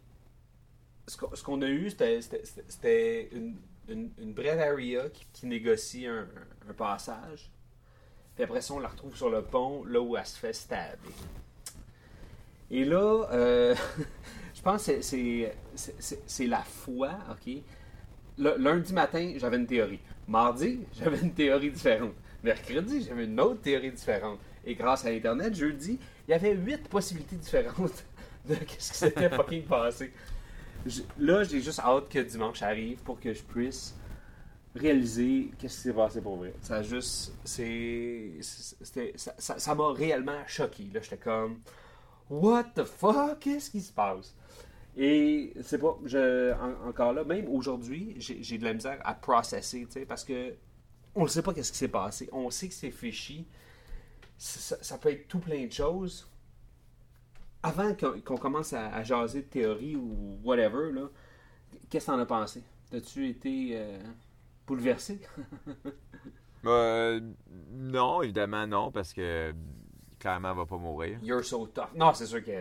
ce 1.36 1.44
qu'on 1.44 1.62
ce 1.62 1.66
a 1.66 1.68
eu, 1.70 1.90
c'était- 1.90 2.20
une, 3.32 3.56
une, 3.90 4.12
une 4.20 4.34
vraie 4.34 4.60
Aria 4.62 5.10
qui, 5.10 5.26
qui 5.34 5.46
négocie 5.48 6.06
un, 6.08 6.28
un 6.70 6.74
passage. 6.74 7.50
Puis 8.36 8.44
après 8.44 8.62
ça, 8.62 8.74
on 8.74 8.80
la 8.80 8.88
retrouve 8.88 9.16
sur 9.16 9.30
le 9.30 9.42
pont, 9.42 9.84
là 9.86 10.00
où 10.02 10.16
elle 10.16 10.26
se 10.26 10.38
fait 10.40 10.54
stabber. 10.54 11.10
Et 12.70 12.86
là, 12.86 13.28
euh, 13.32 13.76
je 14.56 14.62
pense 14.62 14.86
que 14.86 15.02
c'est- 15.02 15.54
la 16.48 16.64
foi, 16.64 17.12
OK? 17.30 17.54
Le- 18.38 18.56
lundi 18.58 18.94
matin, 18.94 19.34
j'avais 19.38 19.58
une 19.58 19.68
théorie. 19.68 20.00
Mardi, 20.28 20.80
j'avais 20.94 21.20
une 21.20 21.34
théorie 21.34 21.72
différente. 21.72 22.14
Mercredi, 22.44 23.04
j'avais 23.04 23.26
une 23.26 23.40
autre 23.40 23.62
théorie 23.62 23.92
différente. 23.92 24.40
Et 24.66 24.76
grâce 24.76 25.06
à 25.06 25.10
Internet, 25.10 25.54
jeudi, 25.56 26.00
il 26.28 26.32
y 26.32 26.34
avait 26.34 26.54
huit 26.56 26.88
possibilités 26.88 27.36
différentes 27.36 28.04
de 28.48 28.56
qu'est-ce 28.56 28.92
qui 28.94 28.98
s'était 28.98 29.30
fucking 29.30 29.64
passé. 29.66 30.14
Là, 31.18 31.44
j'ai 31.44 31.62
juste 31.62 31.80
hâte 31.80 32.10
que 32.10 32.20
dimanche 32.20 32.62
arrive 32.62 33.02
pour 33.04 33.20
que 33.20 33.34
je 33.34 33.44
puisse 33.44 33.96
réaliser 34.76 35.52
qu'est-ce 35.60 35.76
qui 35.78 35.82
s'est 35.84 35.94
passé 35.94 36.22
pour 36.22 36.38
vrai. 36.38 36.54
Ça 36.62 36.82
juste, 36.82 37.34
c'est, 37.44 38.32
ça, 39.16 39.60
ça, 39.60 39.76
m'a 39.76 39.92
réellement 39.92 40.42
choqué. 40.48 40.90
Là, 40.94 41.02
j'étais 41.02 41.18
comme, 41.18 41.60
what 42.30 42.64
the 42.76 42.84
fuck, 42.84 43.40
qu'est-ce 43.40 43.70
qui 43.70 43.82
se 43.82 43.92
passe? 43.92 44.36
Et 44.98 45.54
c'est 45.64 45.78
pas, 45.78 45.98
je, 46.06 46.54
en- 46.54 46.90
encore 46.90 47.14
là, 47.14 47.24
même 47.24 47.48
aujourd'hui, 47.48 48.16
j'ai, 48.18 48.58
de 48.58 48.64
la 48.64 48.74
misère 48.74 49.00
à 49.04 49.14
processer, 49.14 49.86
tu 49.86 49.92
sais, 49.92 50.06
parce 50.06 50.24
que 50.24 50.54
on 51.16 51.24
ne 51.24 51.28
sait 51.28 51.42
pas 51.42 51.54
qu'est-ce 51.54 51.72
qui 51.72 51.78
s'est 51.78 51.88
passé. 51.90 52.30
On 52.32 52.50
sait 52.50 52.70
que 52.70 52.74
c'est 52.74 52.92
fichi. 52.92 53.46
Ça 54.38 54.98
peut 54.98 55.12
être 55.12 55.28
tout 55.28 55.40
plein 55.40 55.66
de 55.66 55.72
choses. 55.72 56.28
Avant 57.64 57.94
qu'on, 57.94 58.38
commence 58.38 58.74
à, 58.74 58.88
à 58.88 59.04
jaser 59.04 59.42
de 59.42 59.48
théorie 59.48 59.96
ou 59.96 60.40
whatever, 60.44 60.92
là, 60.92 61.08
qu'est-ce 61.90 62.08
que 62.08 62.12
t'en 62.12 62.20
as 62.20 62.26
pensé? 62.26 62.64
As-tu 62.94 63.28
été 63.28 63.72
euh, 63.74 64.00
bouleversé? 64.68 65.22
Euh, 66.64 67.20
non, 67.72 68.22
évidemment, 68.22 68.68
non, 68.68 68.92
parce 68.92 69.14
que 69.14 69.52
clairement, 70.20 70.52
elle 70.52 70.58
va 70.58 70.66
pas 70.68 70.78
mourir. 70.78 71.18
You're 71.24 71.44
so 71.44 71.66
tough. 71.66 71.88
Non, 71.96 72.14
c'est 72.14 72.28
sûr 72.28 72.44
que 72.44 72.52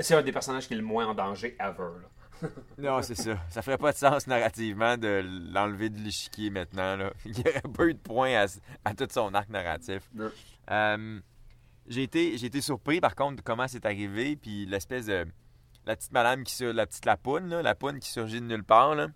c'est 0.00 0.14
un 0.14 0.22
des 0.22 0.32
personnages 0.32 0.68
qui 0.68 0.74
est 0.74 0.76
le 0.76 0.82
moins 0.82 1.06
en 1.06 1.14
danger 1.14 1.56
ever. 1.58 2.02
là. 2.02 2.08
Non, 2.78 3.00
c'est 3.00 3.14
ça. 3.14 3.38
Ça 3.48 3.62
ferait 3.62 3.78
pas 3.78 3.92
de 3.92 3.96
sens 3.96 4.26
narrativement 4.26 4.98
de 4.98 5.24
l'enlever 5.50 5.88
de 5.88 5.98
l'échiquier 5.98 6.50
maintenant. 6.50 6.96
Là. 6.96 7.10
Il 7.24 7.32
n'y 7.32 7.40
aurait 7.40 7.62
pas 7.62 7.84
eu 7.86 7.94
de 7.94 7.98
point 7.98 8.34
à, 8.34 8.46
à 8.84 8.94
tout 8.94 9.08
son 9.10 9.32
arc 9.32 9.48
narratif. 9.48 10.10
Euh, 10.70 11.20
j'ai 11.88 12.02
été, 12.02 12.36
j'ai 12.38 12.46
été 12.46 12.60
surpris 12.60 13.00
par 13.00 13.14
contre 13.14 13.36
de 13.36 13.40
comment 13.42 13.68
c'est 13.68 13.86
arrivé, 13.86 14.36
puis 14.36 14.66
l'espèce 14.66 15.06
de. 15.06 15.26
La 15.84 15.94
petite 15.94 16.10
madame 16.10 16.42
qui 16.42 16.52
sur 16.52 16.72
la 16.72 16.84
petite 16.84 17.04
lapoune, 17.04 17.48
là, 17.48 17.62
la 17.62 17.76
poune 17.76 18.00
qui 18.00 18.10
surgit 18.10 18.40
de 18.40 18.46
nulle 18.46 18.64
part. 18.64 18.96
Là. 18.96 19.06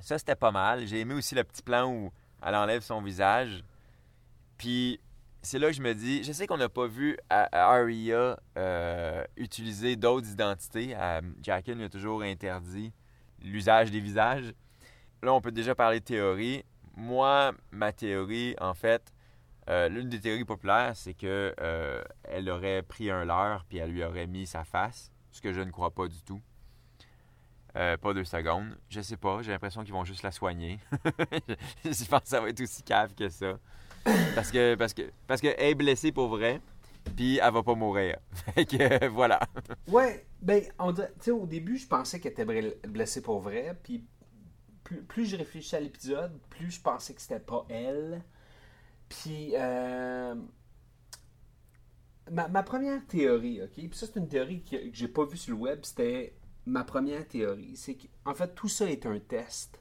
Ça, 0.00 0.18
c'était 0.18 0.34
pas 0.34 0.50
mal. 0.50 0.84
J'ai 0.84 0.98
aimé 0.98 1.14
aussi 1.14 1.36
le 1.36 1.44
petit 1.44 1.62
plan 1.62 1.88
où 1.92 2.10
elle 2.44 2.56
enlève 2.56 2.82
son 2.82 3.00
visage. 3.00 3.62
Puis 4.58 5.00
c'est 5.42 5.60
là 5.60 5.68
que 5.68 5.74
je 5.74 5.82
me 5.82 5.94
dis, 5.94 6.24
je 6.24 6.32
sais 6.32 6.48
qu'on 6.48 6.56
n'a 6.56 6.68
pas 6.68 6.86
vu 6.86 7.16
Arya 7.30 8.38
euh, 8.58 9.24
utiliser 9.36 9.94
d'autres 9.94 10.28
identités. 10.30 10.94
Euh, 10.96 11.20
Jaqen 11.40 11.74
lui 11.74 11.84
a 11.84 11.88
toujours 11.88 12.22
interdit 12.22 12.92
l'usage 13.40 13.90
des 13.90 14.00
visages. 14.00 14.52
Là, 15.22 15.32
on 15.32 15.40
peut 15.40 15.52
déjà 15.52 15.74
parler 15.74 16.00
de 16.00 16.04
théorie. 16.04 16.64
Moi, 16.96 17.52
ma 17.70 17.92
théorie, 17.92 18.56
en 18.60 18.74
fait, 18.74 19.11
euh, 19.68 19.88
l'une 19.88 20.08
des 20.08 20.20
théories 20.20 20.44
populaires, 20.44 20.92
c'est 20.96 21.14
que 21.14 21.54
euh, 21.60 22.02
elle 22.24 22.50
aurait 22.50 22.82
pris 22.82 23.10
un 23.10 23.24
leurre 23.24 23.64
puis 23.68 23.78
elle 23.78 23.90
lui 23.90 24.02
aurait 24.02 24.26
mis 24.26 24.46
sa 24.46 24.64
face, 24.64 25.12
ce 25.30 25.40
que 25.40 25.52
je 25.52 25.60
ne 25.60 25.70
crois 25.70 25.92
pas 25.92 26.08
du 26.08 26.20
tout. 26.22 26.40
Euh, 27.76 27.96
pas 27.96 28.12
deux 28.12 28.24
secondes. 28.24 28.76
Je 28.90 29.00
sais 29.00 29.16
pas, 29.16 29.40
j'ai 29.42 29.52
l'impression 29.52 29.82
qu'ils 29.82 29.94
vont 29.94 30.04
juste 30.04 30.22
la 30.22 30.32
soigner. 30.32 30.78
je 31.84 32.04
pense 32.04 32.22
que 32.22 32.28
ça 32.28 32.40
va 32.40 32.48
être 32.48 32.60
aussi 32.60 32.82
cave 32.82 33.14
que 33.14 33.28
ça. 33.28 33.58
Parce 34.34 34.50
que 34.50 34.74
parce 34.74 34.92
que 34.92 35.10
parce 35.26 35.42
est 35.44 35.74
blessée 35.74 36.10
pour 36.10 36.28
vrai, 36.28 36.60
puis 37.16 37.38
elle 37.38 37.52
va 37.52 37.62
pas 37.62 37.74
mourir. 37.74 38.18
Fait 38.32 38.66
que 38.66 39.06
voilà. 39.06 39.40
Ouais, 39.86 40.26
ben, 40.42 40.64
on 40.78 40.92
tu 40.92 41.30
au 41.30 41.46
début, 41.46 41.78
je 41.78 41.86
pensais 41.86 42.18
qu'elle 42.18 42.32
était 42.32 42.44
blessée 42.44 43.22
pour 43.22 43.40
vrai, 43.40 43.78
puis 43.82 44.04
plus, 44.82 45.02
plus 45.02 45.26
je 45.26 45.36
réfléchissais 45.36 45.76
à 45.76 45.80
l'épisode, 45.80 46.38
plus 46.50 46.72
je 46.72 46.80
pensais 46.80 47.14
que 47.14 47.22
c'était 47.22 47.40
pas 47.40 47.64
elle. 47.68 48.22
Puis, 49.20 49.52
euh, 49.56 50.34
ma, 52.30 52.48
ma 52.48 52.62
première 52.62 53.04
théorie, 53.06 53.62
ok, 53.62 53.70
puis 53.74 53.90
ça, 53.92 54.06
c'est 54.06 54.18
une 54.18 54.28
théorie 54.28 54.62
que, 54.62 54.76
que 54.76 54.94
j'ai 54.94 55.08
pas 55.08 55.24
vue 55.24 55.36
sur 55.36 55.54
le 55.56 55.60
web, 55.60 55.80
c'était 55.82 56.34
ma 56.66 56.84
première 56.84 57.26
théorie, 57.26 57.76
c'est 57.76 57.96
qu'en 57.96 58.34
fait, 58.34 58.54
tout 58.54 58.68
ça 58.68 58.90
est 58.90 59.06
un 59.06 59.18
test. 59.18 59.78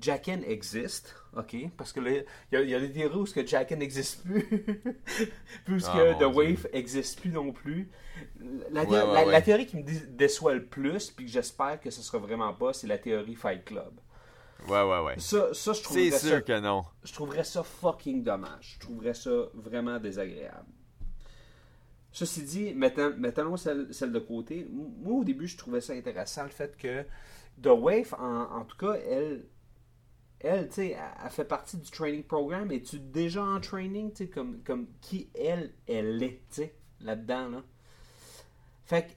Jacken 0.00 0.44
existe, 0.44 1.14
ok, 1.36 1.56
parce 1.76 1.92
que 1.92 2.00
là, 2.00 2.10
il 2.52 2.60
y, 2.60 2.70
y 2.70 2.74
a 2.74 2.80
des 2.80 2.92
théories 2.92 3.16
où 3.18 3.26
ce 3.26 3.34
que 3.34 3.46
Jacken 3.46 3.78
n'existe 3.80 4.24
plus, 4.24 4.44
plus 5.64 5.88
Ah, 5.88 5.90
que 5.90 6.14
The 6.14 6.24
Dieu. 6.38 6.56
Wave 6.56 6.68
existe 6.72 7.20
plus 7.20 7.30
non 7.30 7.52
plus. 7.52 7.90
La, 8.70 8.84
Ouais, 8.84 8.86
thé- 8.86 9.02
ouais, 9.02 9.06
la- 9.12 9.24
ouais. 9.24 9.32
la 9.32 9.42
théorie 9.42 9.66
qui 9.66 9.76
me 9.78 9.82
dé- 9.84 10.06
déçoit 10.08 10.54
le 10.54 10.64
plus, 10.66 11.10
puis 11.10 11.26
que 11.26 11.30
j'espère 11.32 11.80
que 11.80 11.90
ce 11.90 12.02
sera 12.02 12.18
vraiment 12.18 12.54
pas, 12.54 12.72
c'est 12.72 12.86
la 12.86 12.98
théorie 12.98 13.34
Fight 13.36 13.64
Club. 13.64 13.92
Ouais 14.68 14.82
ouais 14.82 15.00
ouais. 15.00 15.18
Ça, 15.18 15.52
ça 15.54 15.72
je 15.72 15.82
trouverais 15.82 16.10
C'est 16.10 16.18
ça, 16.18 16.28
sûr 16.28 16.44
que 16.44 16.60
non. 16.60 16.84
je 17.04 17.12
trouverais 17.12 17.44
ça 17.44 17.62
fucking 17.62 18.22
dommage. 18.22 18.74
Je 18.74 18.80
trouverais 18.80 19.14
ça 19.14 19.30
vraiment 19.54 19.98
désagréable. 19.98 20.68
Ceci 22.12 22.42
dit, 22.42 22.74
mettons, 22.74 23.14
mettons 23.16 23.56
celle, 23.56 23.92
celle 23.92 24.12
de 24.12 24.18
côté. 24.18 24.68
Moi, 24.70 25.20
au 25.20 25.24
début, 25.24 25.48
je 25.48 25.56
trouvais 25.56 25.80
ça 25.80 25.94
intéressant, 25.94 26.44
le 26.44 26.50
fait 26.50 26.76
que 26.76 27.02
The 27.62 27.68
Wave, 27.68 28.14
en, 28.18 28.42
en 28.60 28.64
tout 28.64 28.76
cas, 28.76 28.92
elle, 28.94 29.46
elle, 30.40 30.68
tu 30.68 30.74
sais, 30.74 30.90
elle, 30.90 31.00
elle 31.24 31.30
fait 31.30 31.44
partie 31.44 31.78
du 31.78 31.90
training 31.90 32.22
programme. 32.22 32.70
Es-tu 32.70 32.98
déjà 32.98 33.42
en 33.42 33.60
training, 33.60 34.10
tu 34.12 34.24
sais, 34.24 34.28
comme, 34.28 34.62
comme 34.62 34.88
qui 35.00 35.30
elle, 35.34 35.72
elle 35.86 36.22
est, 36.22 36.42
tu 36.50 36.56
sais, 36.56 36.74
là-dedans, 37.00 37.48
là? 37.48 37.62
Fait 38.84 39.06
que, 39.06 39.12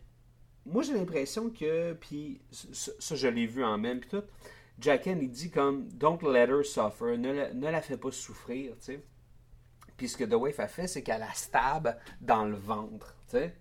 moi, 0.65 0.81
j'ai 0.81 0.93
l'impression 0.93 1.49
que, 1.49 1.93
puis 1.93 2.41
ça, 2.49 2.91
ça, 2.97 3.15
je 3.15 3.27
l'ai 3.27 3.45
vu 3.45 3.63
en 3.63 3.77
même, 3.77 3.99
puis 3.99 4.09
tout, 4.09 4.23
Jacken, 4.79 5.21
il 5.21 5.29
dit 5.31 5.49
comme, 5.51 5.87
don't 5.93 6.21
let 6.21 6.47
her 6.49 6.63
suffer, 6.63 7.17
ne 7.17 7.31
la, 7.31 7.53
ne 7.53 7.69
la 7.69 7.81
fais 7.81 7.97
pas 7.97 8.11
souffrir, 8.11 8.73
tu 8.77 8.85
sais. 8.85 9.03
Puis 9.97 10.09
ce 10.09 10.17
que 10.17 10.25
The 10.25 10.33
Wave 10.33 10.59
a 10.59 10.67
fait, 10.67 10.87
c'est 10.87 11.03
qu'elle 11.03 11.21
la 11.21 11.33
stab 11.33 11.97
dans 12.19 12.45
le 12.45 12.57
ventre, 12.57 13.15
tu 13.29 13.37
sais. 13.37 13.55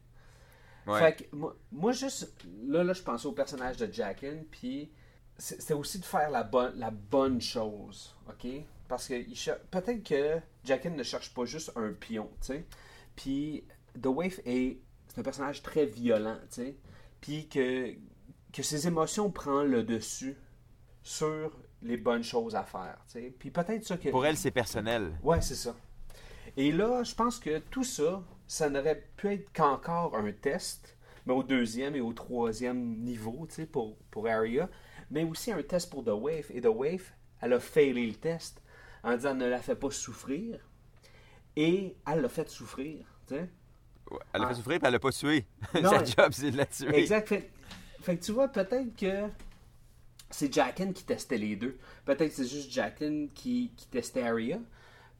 Ouais. 0.86 0.98
Fait 0.98 1.14
que 1.30 1.36
moi, 1.36 1.56
moi, 1.72 1.92
juste, 1.92 2.34
là, 2.66 2.82
là, 2.84 2.92
je 2.92 3.02
pensais 3.02 3.26
au 3.26 3.32
personnage 3.32 3.76
de 3.76 3.90
Jacken, 3.90 4.44
puis 4.50 4.90
c'est- 5.38 5.60
c'était 5.60 5.74
aussi 5.74 5.98
de 5.98 6.04
faire 6.04 6.30
la 6.30 6.42
bonne, 6.42 6.76
la 6.78 6.90
bonne 6.90 7.40
chose, 7.40 8.14
ok? 8.28 8.46
Parce 8.88 9.08
que 9.08 9.14
peut-être 9.70 10.02
que 10.02 10.40
Jacken 10.64 10.94
ne 10.96 11.02
cherche 11.02 11.32
pas 11.32 11.44
juste 11.46 11.72
un 11.76 11.92
pion, 11.92 12.28
tu 12.40 12.48
sais. 12.48 12.66
Puis 13.16 13.64
The 14.00 14.06
Wave 14.06 14.40
est 14.44 14.78
un 15.16 15.22
personnage 15.22 15.62
très 15.62 15.86
violent, 15.86 16.38
tu 16.50 16.62
sais. 16.62 16.76
Puis 17.20 17.48
que, 17.48 17.94
que 18.52 18.62
ses 18.62 18.86
émotions 18.86 19.30
prennent 19.30 19.70
le 19.70 19.84
dessus 19.84 20.36
sur 21.04 21.52
les 21.82 21.96
bonnes 21.98 22.24
choses 22.24 22.56
à 22.56 22.64
faire. 22.64 22.96
Puis 23.38 23.50
peut-être 23.50 23.84
ça 23.84 23.96
que... 23.98 24.08
Pour 24.08 24.24
elle, 24.26 24.36
c'est 24.36 24.50
personnel. 24.50 25.12
Ouais, 25.22 25.40
c'est 25.42 25.54
ça. 25.54 25.76
Et 26.56 26.72
là, 26.72 27.02
je 27.04 27.14
pense 27.14 27.38
que 27.38 27.58
tout 27.58 27.84
ça, 27.84 28.22
ça 28.46 28.70
n'aurait 28.70 29.04
pu 29.16 29.28
être 29.32 29.52
qu'encore 29.52 30.16
un 30.16 30.32
test, 30.32 30.96
mais 31.26 31.34
au 31.34 31.42
deuxième 31.42 31.94
et 31.94 32.00
au 32.00 32.12
troisième 32.14 32.96
niveau, 32.98 33.46
tu 33.48 33.54
sais, 33.56 33.66
pour, 33.66 33.96
pour 34.10 34.26
Arya, 34.26 34.68
mais 35.10 35.24
aussi 35.24 35.52
un 35.52 35.62
test 35.62 35.90
pour 35.90 36.02
The 36.04 36.08
Wave. 36.14 36.46
Et 36.54 36.60
The 36.62 36.66
Wave, 36.66 37.04
elle 37.42 37.52
a 37.52 37.60
failé 37.60 38.06
le 38.06 38.14
test 38.14 38.62
en 39.02 39.14
disant 39.14 39.34
ne 39.34 39.46
la 39.46 39.60
fait 39.60 39.76
pas 39.76 39.90
souffrir. 39.90 40.58
Et 41.56 41.96
elle 42.10 42.20
l'a 42.22 42.28
fait 42.28 42.48
souffrir, 42.48 43.04
tu 43.28 43.34
sais. 43.34 43.50
Ouais. 44.10 44.18
Elle 44.32 44.42
a 44.42 44.46
fait 44.46 44.52
Ah. 44.52 44.56
souffrir 44.56 44.78
puis 44.78 44.86
elle 44.86 44.92
l'a 44.92 44.98
pas 44.98 45.12
tué. 45.12 45.46
Sa 45.72 46.04
job, 46.04 46.28
c'est 46.32 46.50
de 46.50 46.56
la 46.56 46.66
tuer. 46.66 46.96
Exact. 46.98 47.28
Fait, 47.28 47.50
Fait 48.00 48.16
que 48.16 48.24
tu 48.24 48.32
vois, 48.32 48.48
peut-être 48.48 48.96
que 48.96 49.28
c'est 50.34 50.52
Jackin 50.52 50.92
qui 50.92 51.04
testait 51.04 51.38
les 51.38 51.54
deux. 51.54 51.78
Peut-être 52.04 52.30
que 52.30 52.34
c'est 52.34 52.48
juste 52.48 52.72
Jackin 52.72 53.28
qui, 53.32 53.70
qui 53.76 53.86
testait 53.86 54.22
Aria. 54.22 54.58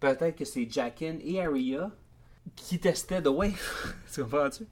Peut-être 0.00 0.37
que 0.37 0.44
c'est 0.44 0.68
Jackin 0.68 1.18
et 1.22 1.40
Aria 1.40 1.92
qui 2.57 2.81
testaient 2.81 3.22
The 3.22 3.29
Wave. 3.29 3.94
tu 4.12 4.22
comprends-tu? 4.22 4.66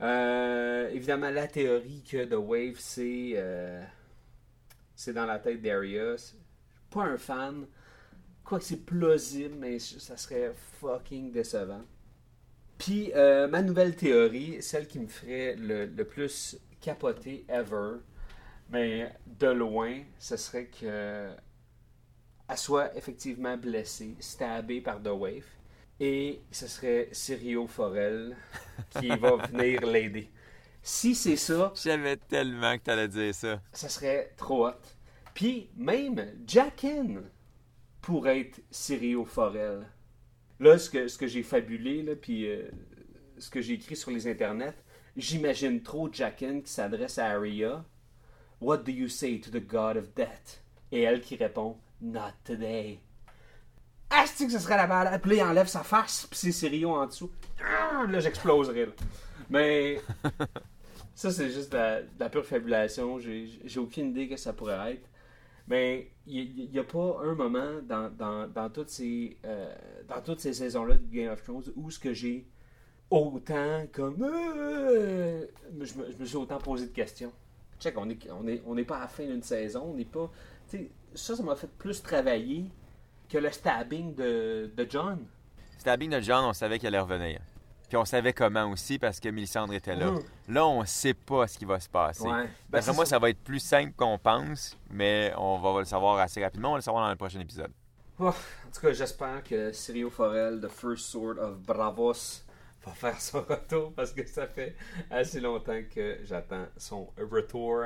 Euh, 0.00 0.88
évidemment, 0.90 1.30
la 1.30 1.48
théorie 1.48 2.04
que 2.08 2.24
The 2.24 2.34
Wave, 2.34 2.76
c'est 2.78 3.32
euh, 3.34 3.82
dans 5.08 5.26
la 5.26 5.40
tête 5.40 5.60
d'Aria. 5.60 6.14
Pas 6.90 7.02
un 7.02 7.18
fan. 7.18 7.66
Quoique 8.44 8.64
c'est 8.64 8.86
plausible, 8.86 9.56
mais 9.58 9.80
ça 9.80 10.16
serait 10.16 10.52
fucking 10.80 11.32
décevant. 11.32 11.82
Puis, 12.78 13.10
euh, 13.16 13.48
ma 13.48 13.62
nouvelle 13.62 13.96
théorie, 13.96 14.62
celle 14.62 14.86
qui 14.86 15.00
me 15.00 15.08
ferait 15.08 15.56
le 15.56 16.02
plus 16.04 16.56
capoter 16.80 17.44
ever, 17.48 17.96
mais 18.70 19.12
de 19.26 19.48
loin, 19.48 20.02
ce 20.18 20.36
serait 20.36 20.66
que 20.66 21.30
elle 22.46 22.58
soit 22.58 22.94
effectivement 22.96 23.56
blessée, 23.56 24.16
stabbée 24.20 24.80
par 24.80 25.02
The 25.02 25.08
Wave, 25.08 25.46
et 25.98 26.40
ce 26.50 26.66
serait 26.66 27.08
Sirio 27.12 27.66
Forel 27.66 28.36
qui 28.98 29.08
va 29.08 29.36
venir 29.46 29.86
l'aider. 29.86 30.30
Si 30.82 31.14
c'est 31.14 31.36
ça, 31.36 31.72
Je 31.74 31.80
savais 31.80 32.16
tellement 32.16 32.76
que 32.76 32.82
t'allais 32.82 33.08
dire 33.08 33.34
ça. 33.34 33.62
ça 33.72 33.88
serait 33.88 34.34
trop 34.36 34.68
hot. 34.68 34.72
Puis 35.32 35.70
même 35.76 36.22
Jackin 36.46 37.22
pourrait 38.02 38.40
être 38.40 38.60
Sirio 38.70 39.24
Forel. 39.24 39.86
Là, 40.60 40.78
ce 40.78 40.90
que, 40.90 41.08
ce 41.08 41.16
que 41.16 41.26
j'ai 41.26 41.42
fabulé, 41.42 42.02
là, 42.02 42.14
puis 42.14 42.46
euh, 42.48 42.70
ce 43.38 43.48
que 43.48 43.60
j'ai 43.62 43.74
écrit 43.74 43.96
sur 43.96 44.10
les 44.10 44.28
internets, 44.28 44.76
j'imagine 45.16 45.82
trop 45.82 46.12
Jackin 46.12 46.60
qui 46.60 46.70
s'adresse 46.70 47.18
à 47.18 47.26
Arya. 47.30 47.84
What 48.64 48.86
do 48.86 48.92
you 48.92 49.08
say 49.08 49.38
to 49.40 49.50
the 49.50 49.60
god 49.60 49.98
of 49.98 50.14
death? 50.14 50.62
Et 50.90 51.02
elle 51.02 51.20
qui 51.20 51.36
répond, 51.36 51.76
Not 52.00 52.32
today. 52.44 52.98
C'est 54.24 54.46
que 54.46 54.52
ce 54.52 54.58
serait 54.58 54.78
la 54.78 54.86
balle? 54.86 55.20
Puis 55.20 55.32
là, 55.32 55.36
il 55.36 55.42
enlève 55.42 55.66
sa 55.66 55.82
face, 55.82 56.26
puis 56.30 56.38
c'est 56.38 56.50
Sirio 56.50 56.90
en 56.94 57.06
dessous. 57.06 57.30
Ah, 57.62 58.06
là, 58.08 58.20
j'exploserais. 58.20 58.86
là. 58.86 58.92
Mais 59.50 60.00
ça, 61.14 61.30
c'est 61.30 61.50
juste 61.50 61.72
de 61.72 61.76
la, 61.76 62.00
de 62.00 62.08
la 62.18 62.30
pure 62.30 62.46
fabulation. 62.46 63.18
J'ai 63.18 63.50
j'ai 63.66 63.80
aucune 63.80 64.08
idée 64.12 64.28
que 64.30 64.38
ça 64.38 64.54
pourrait 64.54 64.94
être. 64.94 65.10
Mais 65.68 66.10
il 66.26 66.70
n'y 66.72 66.78
a 66.78 66.84
pas 66.84 67.20
un 67.22 67.34
moment 67.34 67.82
dans, 67.82 68.08
dans, 68.16 68.48
dans 68.48 68.70
toutes 68.70 68.88
ces 68.88 69.36
euh, 69.44 69.74
dans 70.08 70.22
toutes 70.22 70.40
ces 70.40 70.54
saisons-là 70.54 70.94
de 70.96 71.06
Game 71.14 71.30
of 71.30 71.42
Thrones 71.42 71.64
où 71.76 71.90
ce 71.90 71.98
que 71.98 72.14
j'ai 72.14 72.48
autant 73.10 73.86
comme 73.92 74.22
euh, 74.22 75.46
je, 75.82 75.98
me, 75.98 76.10
je 76.12 76.16
me 76.16 76.24
suis 76.24 76.36
autant 76.36 76.58
posé 76.58 76.86
de 76.86 76.92
questions. 76.92 77.32
Check, 77.80 77.96
on 77.98 78.08
est 78.10 78.18
on 78.30 78.46
est 78.46 78.62
on 78.66 78.74
n'est 78.74 78.84
pas 78.84 78.96
à 78.96 79.00
la 79.00 79.08
fin 79.08 79.24
d'une 79.24 79.42
saison, 79.42 79.90
on 79.92 79.94
n'est 79.94 80.04
pas 80.04 80.30
tu 80.70 80.78
sais, 80.78 80.90
ça 81.14 81.36
ça 81.36 81.42
m'a 81.42 81.56
fait 81.56 81.70
plus 81.78 82.02
travailler 82.02 82.70
que 83.28 83.38
le 83.38 83.50
stabbing 83.50 84.14
de, 84.14 84.70
de 84.74 84.86
John. 84.88 85.26
Stabbing 85.78 86.10
de 86.10 86.20
John, 86.20 86.44
on 86.44 86.52
savait 86.52 86.78
qu'elle 86.78 86.94
allait 86.94 87.02
revenir. 87.02 87.40
Puis 87.88 87.96
on 87.96 88.04
savait 88.04 88.32
comment 88.32 88.70
aussi 88.70 88.98
parce 88.98 89.20
que 89.20 89.28
Mélissandre 89.28 89.74
était 89.74 89.94
là. 89.94 90.10
Mhm. 90.10 90.22
Là, 90.48 90.66
on 90.66 90.84
sait 90.84 91.14
pas 91.14 91.46
ce 91.46 91.58
qui 91.58 91.64
va 91.64 91.78
se 91.78 91.88
passer. 91.88 92.24
Ouais. 92.24 92.30
Ben, 92.30 92.48
D'aprre 92.70 92.84
c'est 92.84 92.92
moi, 92.94 93.04
ça. 93.04 93.10
ça 93.10 93.18
va 93.18 93.30
être 93.30 93.42
plus 93.42 93.60
simple 93.60 93.92
qu'on 93.96 94.18
pense, 94.18 94.76
mais 94.90 95.32
on 95.36 95.58
va 95.58 95.80
le 95.80 95.84
savoir 95.84 96.18
assez 96.18 96.42
rapidement. 96.42 96.70
On 96.70 96.72
va 96.72 96.78
le 96.78 96.82
savoir 96.82 97.04
dans 97.04 97.10
le 97.10 97.16
prochain 97.16 97.40
épisode. 97.40 97.70
En 98.18 98.30
tout 98.32 98.80
cas, 98.80 98.92
j'espère 98.92 99.42
que 99.42 99.72
Sirio 99.72 100.08
Forel, 100.08 100.60
The 100.60 100.68
First 100.68 101.06
Sword 101.06 101.38
of 101.38 101.58
Bravos, 101.58 102.43
faire 102.92 103.20
son 103.20 103.40
retour 103.42 103.92
parce 103.94 104.12
que 104.12 104.26
ça 104.26 104.46
fait 104.46 104.74
assez 105.10 105.40
longtemps 105.40 105.80
que 105.94 106.18
j'attends 106.24 106.66
son 106.76 107.08
retour. 107.18 107.84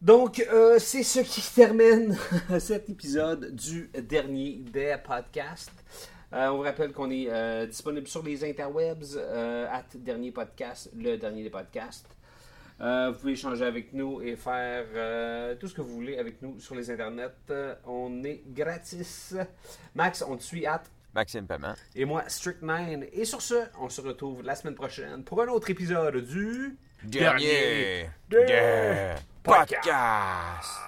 Donc, 0.00 0.42
euh, 0.50 0.78
c'est 0.78 1.02
ce 1.02 1.20
qui 1.20 1.42
termine 1.54 2.16
cet 2.58 2.88
épisode 2.88 3.54
du 3.54 3.90
dernier 4.02 4.62
des 4.72 4.96
podcasts. 5.04 5.84
Euh, 6.32 6.48
on 6.48 6.58
vous 6.58 6.62
rappelle 6.62 6.92
qu'on 6.92 7.10
est 7.10 7.26
euh, 7.28 7.66
disponible 7.66 8.06
sur 8.06 8.22
les 8.22 8.42
interwebs, 8.48 9.18
at 9.70 9.84
dernier 9.96 10.32
podcast, 10.32 10.90
le 10.96 11.16
dernier 11.16 11.42
des 11.42 11.50
podcasts. 11.50 12.16
Vous 12.78 13.12
pouvez 13.20 13.32
échanger 13.32 13.66
avec 13.66 13.92
nous 13.92 14.22
et 14.22 14.36
faire 14.36 15.58
tout 15.58 15.68
ce 15.68 15.74
que 15.74 15.82
vous 15.82 15.92
voulez 15.92 16.16
avec 16.16 16.40
nous 16.40 16.58
sur 16.58 16.74
les 16.74 16.90
internets. 16.90 17.28
On 17.86 18.24
est 18.24 18.42
gratis. 18.46 19.34
Max, 19.94 20.24
on 20.26 20.38
te 20.38 20.42
suit 20.42 20.64
at 20.64 20.84
Maxime 21.14 21.46
Paiement. 21.46 21.74
et 21.94 22.04
moi 22.04 22.22
Strict9. 22.28 23.08
Et 23.12 23.24
sur 23.24 23.42
ce, 23.42 23.54
on 23.80 23.88
se 23.88 24.00
retrouve 24.00 24.42
la 24.42 24.54
semaine 24.54 24.74
prochaine 24.74 25.24
pour 25.24 25.42
un 25.42 25.48
autre 25.48 25.70
épisode 25.70 26.16
du 26.26 26.76
Dernier 27.02 28.10
podcasts. 28.28 29.26
podcasts. 29.42 30.80